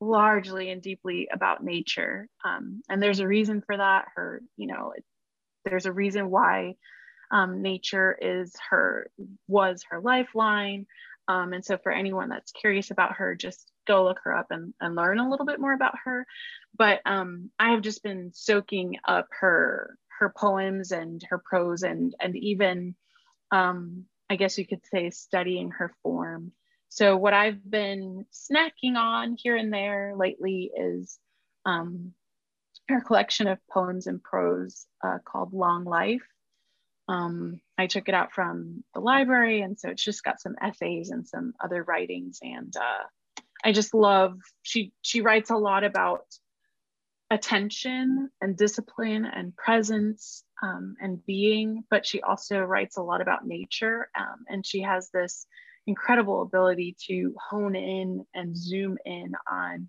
largely 0.00 0.70
and 0.70 0.80
deeply 0.80 1.26
about 1.32 1.64
nature. 1.64 2.28
Um, 2.44 2.80
and 2.88 3.02
there's 3.02 3.18
a 3.18 3.26
reason 3.26 3.60
for 3.66 3.76
that. 3.76 4.04
Her, 4.14 4.40
you 4.56 4.68
know, 4.68 4.92
it, 4.96 5.02
there's 5.64 5.86
a 5.86 5.92
reason 5.92 6.30
why 6.30 6.76
um, 7.32 7.60
nature 7.60 8.16
is 8.20 8.54
her, 8.70 9.10
was 9.48 9.82
her 9.90 10.00
lifeline. 10.00 10.86
Um, 11.30 11.52
and 11.52 11.64
so 11.64 11.78
for 11.78 11.92
anyone 11.92 12.28
that's 12.28 12.50
curious 12.50 12.90
about 12.90 13.12
her, 13.12 13.36
just 13.36 13.70
go 13.86 14.02
look 14.02 14.18
her 14.24 14.36
up 14.36 14.48
and, 14.50 14.74
and 14.80 14.96
learn 14.96 15.20
a 15.20 15.30
little 15.30 15.46
bit 15.46 15.60
more 15.60 15.72
about 15.72 15.94
her. 16.04 16.26
But 16.76 17.00
um, 17.06 17.50
I 17.56 17.70
have 17.70 17.82
just 17.82 18.02
been 18.02 18.32
soaking 18.34 18.96
up 19.06 19.28
her 19.38 19.96
her 20.18 20.32
poems 20.36 20.90
and 20.90 21.22
her 21.30 21.38
prose 21.38 21.84
and 21.84 22.14
and 22.20 22.36
even 22.36 22.96
um, 23.52 24.06
I 24.28 24.34
guess 24.34 24.58
you 24.58 24.66
could 24.66 24.84
say 24.92 25.10
studying 25.10 25.70
her 25.70 25.92
form. 26.02 26.50
So 26.88 27.16
what 27.16 27.32
I've 27.32 27.62
been 27.68 28.26
snacking 28.32 28.96
on 28.96 29.36
here 29.38 29.56
and 29.56 29.72
there 29.72 30.14
lately 30.16 30.72
is 30.76 31.16
um, 31.64 32.12
her 32.88 33.00
collection 33.00 33.46
of 33.46 33.58
poems 33.72 34.08
and 34.08 34.20
prose 34.20 34.84
uh, 35.04 35.18
called 35.24 35.52
Long 35.52 35.84
Life. 35.84 36.26
Um, 37.10 37.60
I 37.76 37.88
took 37.88 38.08
it 38.08 38.14
out 38.14 38.32
from 38.32 38.84
the 38.94 39.00
library, 39.00 39.62
and 39.62 39.78
so 39.78 39.90
it's 39.90 40.04
just 40.04 40.22
got 40.22 40.40
some 40.40 40.54
essays 40.62 41.10
and 41.10 41.26
some 41.26 41.54
other 41.62 41.82
writings. 41.82 42.38
And 42.40 42.72
uh, 42.76 43.42
I 43.64 43.72
just 43.72 43.94
love 43.94 44.38
she 44.62 44.92
she 45.02 45.20
writes 45.20 45.50
a 45.50 45.56
lot 45.56 45.82
about 45.82 46.24
attention 47.30 48.30
and 48.40 48.56
discipline 48.56 49.24
and 49.24 49.56
presence 49.56 50.44
um, 50.62 50.96
and 51.00 51.24
being, 51.26 51.84
but 51.90 52.06
she 52.06 52.20
also 52.22 52.60
writes 52.60 52.96
a 52.96 53.02
lot 53.02 53.20
about 53.20 53.46
nature. 53.46 54.08
Um, 54.18 54.44
and 54.48 54.66
she 54.66 54.82
has 54.82 55.10
this 55.10 55.46
incredible 55.86 56.42
ability 56.42 56.96
to 57.08 57.34
hone 57.50 57.74
in 57.76 58.24
and 58.34 58.56
zoom 58.56 58.98
in 59.04 59.32
on 59.50 59.88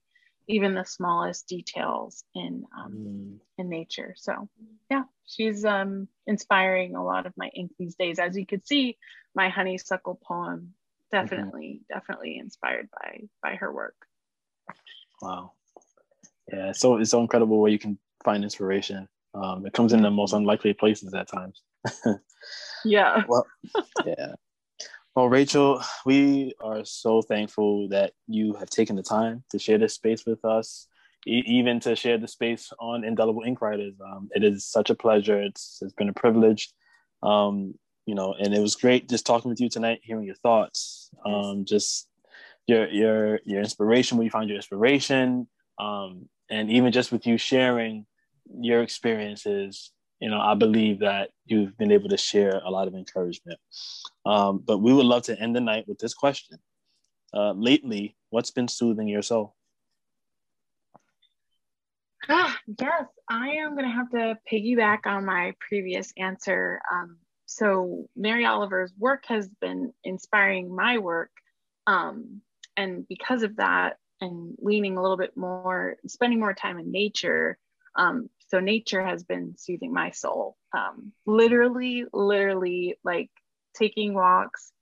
even 0.52 0.76
the 0.76 0.84
smallest 0.84 1.48
details 1.48 2.24
in 2.36 2.66
um, 2.78 2.92
mm. 2.94 3.40
in 3.58 3.70
nature. 3.70 4.14
So 4.18 4.50
yeah, 4.90 5.04
she's 5.26 5.66
um, 5.66 6.08
inspiring 6.28 6.96
a 6.96 7.04
lot 7.04 7.26
of 7.26 7.34
my 7.38 7.50
ink 7.56 7.72
these 7.80 7.96
days. 7.96 8.20
As 8.20 8.36
you 8.36 8.46
could 8.46 8.68
see, 8.68 8.98
my 9.34 9.50
honeysuckle 9.50 10.20
poem 10.24 10.74
definitely 11.12 11.82
mm-hmm. 11.82 11.98
definitely 11.98 12.38
inspired 12.38 12.90
by 12.92 13.22
by 13.42 13.56
her 13.56 13.72
work. 13.72 13.96
Wow, 15.22 15.54
yeah, 16.52 16.72
so 16.74 16.98
it's 16.98 17.12
so 17.12 17.22
incredible 17.22 17.60
where 17.60 17.72
you 17.72 17.80
can 17.80 17.98
find 18.24 18.44
inspiration. 18.44 19.08
Um, 19.34 19.66
it 19.66 19.74
comes 19.74 19.94
in 19.94 20.02
the 20.02 20.12
most 20.12 20.34
unlikely 20.34 20.74
places 20.74 21.14
at 21.14 21.30
times. 21.30 21.62
yeah. 22.86 23.24
Well, 23.28 23.46
yeah. 24.06 24.34
Well, 25.14 25.28
Rachel, 25.28 25.84
we 26.06 26.54
are 26.62 26.86
so 26.86 27.22
thankful 27.22 27.90
that 27.90 28.14
you 28.28 28.54
have 28.54 28.70
taken 28.70 28.96
the 28.96 29.04
time 29.04 29.44
to 29.52 29.60
share 29.60 29.78
this 29.78 29.96
space 29.96 30.26
with 30.26 30.46
us, 30.46 30.88
e- 31.28 31.44
even 31.46 31.82
to 31.82 31.98
share 31.98 32.18
the 32.18 32.30
space 32.30 32.72
on 32.80 33.04
Indelible 33.04 33.44
Ink 33.46 33.60
Writers. 33.60 33.96
Um, 34.00 34.30
it 34.34 34.42
is 34.42 34.64
such 34.64 34.90
a 34.90 34.96
pleasure. 34.96 35.42
It's, 35.42 35.80
it's 35.82 35.92
been 35.92 36.08
a 36.08 36.14
privilege, 36.14 36.70
um, 37.24 37.74
you 38.06 38.16
know, 38.16 38.36
and 38.40 38.54
it 38.54 38.62
was 38.62 38.76
great 38.76 39.10
just 39.10 39.26
talking 39.26 39.50
with 39.50 39.60
you 39.60 39.68
tonight, 39.68 40.00
hearing 40.02 40.24
your 40.24 40.36
thoughts, 40.36 41.10
um, 41.26 41.66
just 41.66 42.08
your 42.68 42.88
your 42.88 43.40
your 43.44 43.60
inspiration, 43.60 44.18
where 44.18 44.24
you 44.24 44.32
find 44.32 44.48
your 44.48 44.56
inspiration, 44.56 45.46
um, 45.78 46.30
and 46.50 46.72
even 46.72 46.94
just 46.94 47.12
with 47.12 47.28
you 47.28 47.38
sharing 47.38 48.06
your 48.62 48.82
experiences 48.82 49.92
you 50.22 50.30
know, 50.30 50.40
I 50.40 50.54
believe 50.54 51.00
that 51.00 51.32
you've 51.46 51.76
been 51.78 51.92
able 51.92 52.10
to 52.10 52.18
share 52.18 52.62
a 52.64 52.70
lot 52.70 52.88
of 52.88 52.94
encouragement. 52.94 53.60
Um, 54.26 54.60
but 54.60 54.78
we 54.78 54.94
would 54.94 55.08
love 55.08 55.24
to 55.24 55.40
end 55.40 55.56
the 55.56 55.62
night 55.62 55.88
with 55.88 55.98
this 55.98 56.14
question. 56.14 56.60
Uh, 57.34 57.54
lately, 57.54 58.16
what's 58.30 58.52
been 58.52 58.68
soothing 58.68 59.08
your 59.08 59.24
soul? 59.24 59.56
Ah, 62.30 62.56
yes, 62.80 63.06
I 63.28 63.50
am 63.50 63.76
going 63.76 63.90
to 63.90 63.96
have 63.96 64.12
to 64.12 64.38
piggyback 64.50 65.08
on 65.08 65.26
my 65.26 65.54
previous 65.60 66.14
answer. 66.18 66.80
Um, 66.94 67.18
so, 67.48 68.08
Mary 68.16 68.46
Oliver's 68.46 68.94
work 68.98 69.26
has 69.28 69.50
been 69.60 69.92
inspiring 70.04 70.74
my 70.74 71.00
work. 71.00 71.32
Um, 71.88 72.42
and 72.78 73.08
because 73.08 73.42
of 73.42 73.56
that, 73.56 73.98
and 74.22 74.56
leaning 74.60 74.98
a 74.98 75.02
little 75.02 75.18
bit 75.18 75.36
more, 75.36 75.98
spending 76.06 76.40
more 76.40 76.54
time 76.54 76.78
in 76.78 76.92
nature, 76.92 77.58
um, 77.96 78.30
so 78.52 78.60
nature 78.60 79.02
has 79.02 79.24
been 79.24 79.56
soothing 79.58 79.94
my 79.94 80.12
soul. 80.12 80.58
Um, 80.76 81.14
literally, 81.26 82.04
literally, 82.12 82.98
like 83.02 83.30
taking 83.74 84.14
walks, 84.14 84.74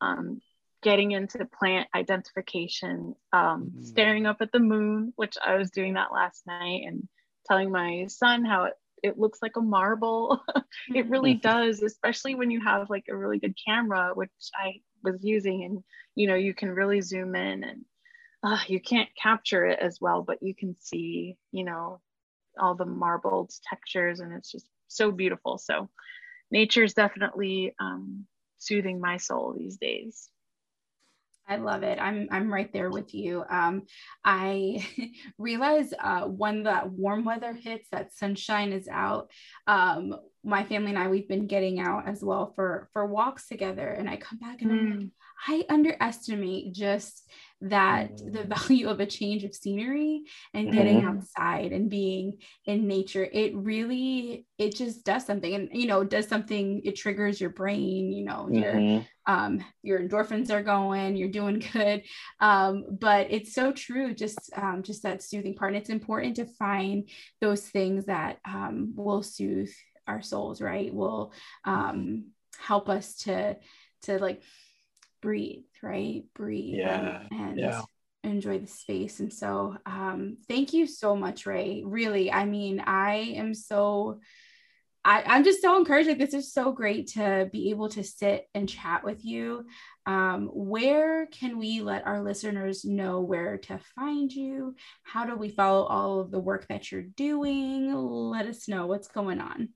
um, 0.00 0.40
getting 0.80 1.10
into 1.10 1.44
plant 1.44 1.88
identification, 1.92 3.16
um, 3.32 3.72
mm. 3.76 3.84
staring 3.84 4.26
up 4.26 4.36
at 4.42 4.52
the 4.52 4.60
moon, 4.60 5.12
which 5.16 5.36
I 5.44 5.56
was 5.56 5.72
doing 5.72 5.94
that 5.94 6.12
last 6.12 6.46
night, 6.46 6.82
and 6.86 7.08
telling 7.48 7.72
my 7.72 8.06
son 8.06 8.44
how 8.44 8.66
it, 8.66 8.74
it 9.02 9.18
looks 9.18 9.40
like 9.42 9.56
a 9.56 9.60
marble. 9.60 10.40
it 10.94 11.08
really 11.08 11.34
mm-hmm. 11.34 11.48
does, 11.48 11.82
especially 11.82 12.36
when 12.36 12.52
you 12.52 12.60
have 12.62 12.90
like 12.90 13.06
a 13.10 13.16
really 13.16 13.40
good 13.40 13.56
camera, 13.66 14.12
which 14.14 14.30
I 14.54 14.74
was 15.02 15.18
using, 15.24 15.64
and 15.64 15.82
you 16.14 16.28
know, 16.28 16.36
you 16.36 16.54
can 16.54 16.70
really 16.70 17.00
zoom 17.00 17.34
in 17.34 17.64
and 17.64 17.84
uh, 18.44 18.60
you 18.68 18.80
can't 18.80 19.08
capture 19.20 19.66
it 19.66 19.80
as 19.80 19.98
well, 20.00 20.22
but 20.22 20.40
you 20.44 20.54
can 20.54 20.76
see, 20.78 21.36
you 21.50 21.64
know, 21.64 22.00
all 22.60 22.74
the 22.74 22.86
marbled 22.86 23.52
textures 23.68 24.20
and 24.20 24.32
it's 24.32 24.50
just 24.50 24.66
so 24.88 25.10
beautiful. 25.10 25.58
So 25.58 25.88
nature 26.50 26.84
is 26.84 26.94
definitely 26.94 27.74
um, 27.80 28.26
soothing 28.58 29.00
my 29.00 29.16
soul 29.16 29.54
these 29.56 29.76
days. 29.76 30.30
I 31.48 31.56
love 31.56 31.84
it. 31.84 31.98
I'm 32.00 32.26
I'm 32.30 32.52
right 32.52 32.72
there 32.72 32.90
with 32.90 33.14
you. 33.14 33.44
Um, 33.48 33.82
I 34.24 34.84
realize 35.38 35.92
uh, 35.98 36.22
when 36.22 36.64
that 36.64 36.90
warm 36.90 37.24
weather 37.24 37.52
hits, 37.52 37.88
that 37.92 38.12
sunshine 38.12 38.72
is 38.72 38.88
out. 38.88 39.30
Um, 39.66 40.16
my 40.42 40.64
family 40.64 40.90
and 40.90 40.98
I 40.98 41.08
we've 41.08 41.28
been 41.28 41.46
getting 41.46 41.78
out 41.78 42.08
as 42.08 42.22
well 42.22 42.52
for 42.56 42.88
for 42.92 43.06
walks 43.06 43.46
together, 43.46 43.88
and 43.88 44.10
I 44.10 44.16
come 44.16 44.38
back 44.38 44.62
and 44.62 44.70
mm. 44.70 45.10
I 45.46 45.64
underestimate 45.68 46.72
just 46.72 47.30
that 47.62 48.16
the 48.18 48.40
mm. 48.40 48.68
value 48.68 48.88
of 48.88 49.00
a 49.00 49.06
change 49.06 49.42
of 49.42 49.54
scenery 49.54 50.22
and 50.52 50.72
getting 50.72 50.98
mm-hmm. 50.98 51.18
outside 51.18 51.72
and 51.72 51.88
being 51.88 52.36
in 52.66 52.86
nature 52.86 53.26
it 53.32 53.56
really 53.56 54.46
it 54.58 54.74
just 54.76 55.04
does 55.04 55.24
something 55.24 55.54
and 55.54 55.68
you 55.72 55.86
know 55.86 56.04
does 56.04 56.28
something 56.28 56.82
it 56.84 56.96
triggers 56.96 57.40
your 57.40 57.50
brain 57.50 58.12
you 58.12 58.24
know 58.24 58.46
mm-hmm. 58.50 58.56
your 58.56 59.04
um 59.26 59.64
your 59.82 60.00
endorphins 60.00 60.50
are 60.50 60.62
going 60.62 61.16
you're 61.16 61.30
doing 61.30 61.64
good 61.72 62.02
um 62.40 62.84
but 63.00 63.28
it's 63.30 63.54
so 63.54 63.72
true 63.72 64.14
just 64.14 64.38
um 64.54 64.82
just 64.82 65.02
that 65.02 65.22
soothing 65.22 65.54
part 65.54 65.72
and 65.72 65.80
it's 65.80 65.90
important 65.90 66.36
to 66.36 66.44
find 66.44 67.08
those 67.40 67.62
things 67.62 68.04
that 68.04 68.38
um 68.44 68.92
will 68.94 69.22
soothe 69.22 69.70
our 70.06 70.20
souls 70.20 70.60
right 70.60 70.92
will 70.92 71.32
um 71.64 72.26
help 72.58 72.90
us 72.90 73.16
to 73.16 73.56
to 74.02 74.18
like 74.18 74.42
breathe, 75.26 75.64
right? 75.82 76.22
Breathe. 76.36 76.76
Yeah. 76.76 77.24
And, 77.32 77.58
yeah. 77.58 77.82
enjoy 78.22 78.60
the 78.60 78.68
space. 78.68 79.18
And 79.18 79.32
so, 79.32 79.76
um, 79.84 80.36
thank 80.46 80.72
you 80.72 80.86
so 80.86 81.16
much, 81.16 81.46
Ray. 81.46 81.82
Really, 81.84 82.30
I 82.30 82.44
mean, 82.44 82.78
I 82.78 83.34
am 83.36 83.52
so. 83.52 84.20
I, 85.04 85.36
am 85.36 85.44
just 85.44 85.62
so 85.62 85.76
encouraged. 85.78 86.08
Like 86.08 86.18
this 86.18 86.34
is 86.34 86.52
so 86.52 86.72
great 86.72 87.08
to 87.12 87.48
be 87.52 87.70
able 87.70 87.88
to 87.90 88.02
sit 88.02 88.48
and 88.54 88.68
chat 88.68 89.04
with 89.04 89.24
you. 89.24 89.66
Um, 90.04 90.48
where 90.52 91.26
can 91.26 91.58
we 91.58 91.80
let 91.80 92.06
our 92.06 92.22
listeners 92.22 92.84
know 92.84 93.20
where 93.20 93.58
to 93.58 93.78
find 93.94 94.32
you? 94.32 94.74
How 95.04 95.24
do 95.24 95.36
we 95.36 95.48
follow 95.48 95.84
all 95.84 96.20
of 96.20 96.32
the 96.32 96.40
work 96.40 96.66
that 96.68 96.90
you're 96.90 97.02
doing? 97.02 97.92
Let 97.94 98.46
us 98.46 98.66
know 98.66 98.86
what's 98.86 99.06
going 99.06 99.40
on. 99.40 99.70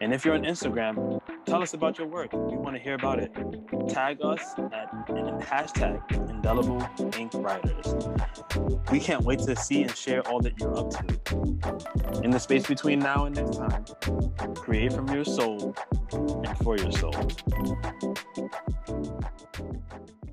And 0.00 0.12
if 0.14 0.24
you're 0.24 0.34
on 0.34 0.42
Instagram, 0.42 1.20
tell 1.44 1.62
us 1.62 1.74
about 1.74 1.98
your 1.98 2.06
work. 2.06 2.32
We 2.32 2.56
want 2.56 2.76
to 2.76 2.82
hear 2.82 2.94
about 2.94 3.18
it. 3.18 3.32
Tag 3.88 4.18
us 4.22 4.54
at 4.72 4.90
hashtag 5.40 6.00
indelible 6.30 6.86
ink 7.18 7.32
writers. 7.34 7.94
We 8.90 9.00
can't 9.00 9.22
wait 9.22 9.40
to 9.40 9.56
see 9.56 9.82
and 9.82 9.96
share 9.96 10.26
all 10.28 10.40
that 10.40 10.58
you're 10.58 10.76
up 10.78 10.90
to. 10.90 12.22
In 12.22 12.30
the 12.30 12.40
space 12.40 12.66
between 12.66 12.98
now 12.98 13.26
and 13.26 13.36
next 13.36 13.56
time, 13.56 13.84
create 14.54 14.92
from 14.92 15.08
your 15.08 15.24
soul 15.24 15.74
and 16.12 16.58
for 16.58 16.76
your 16.76 16.92
soul. 16.92 17.14
Thank 18.86 19.06
you. 19.58 20.25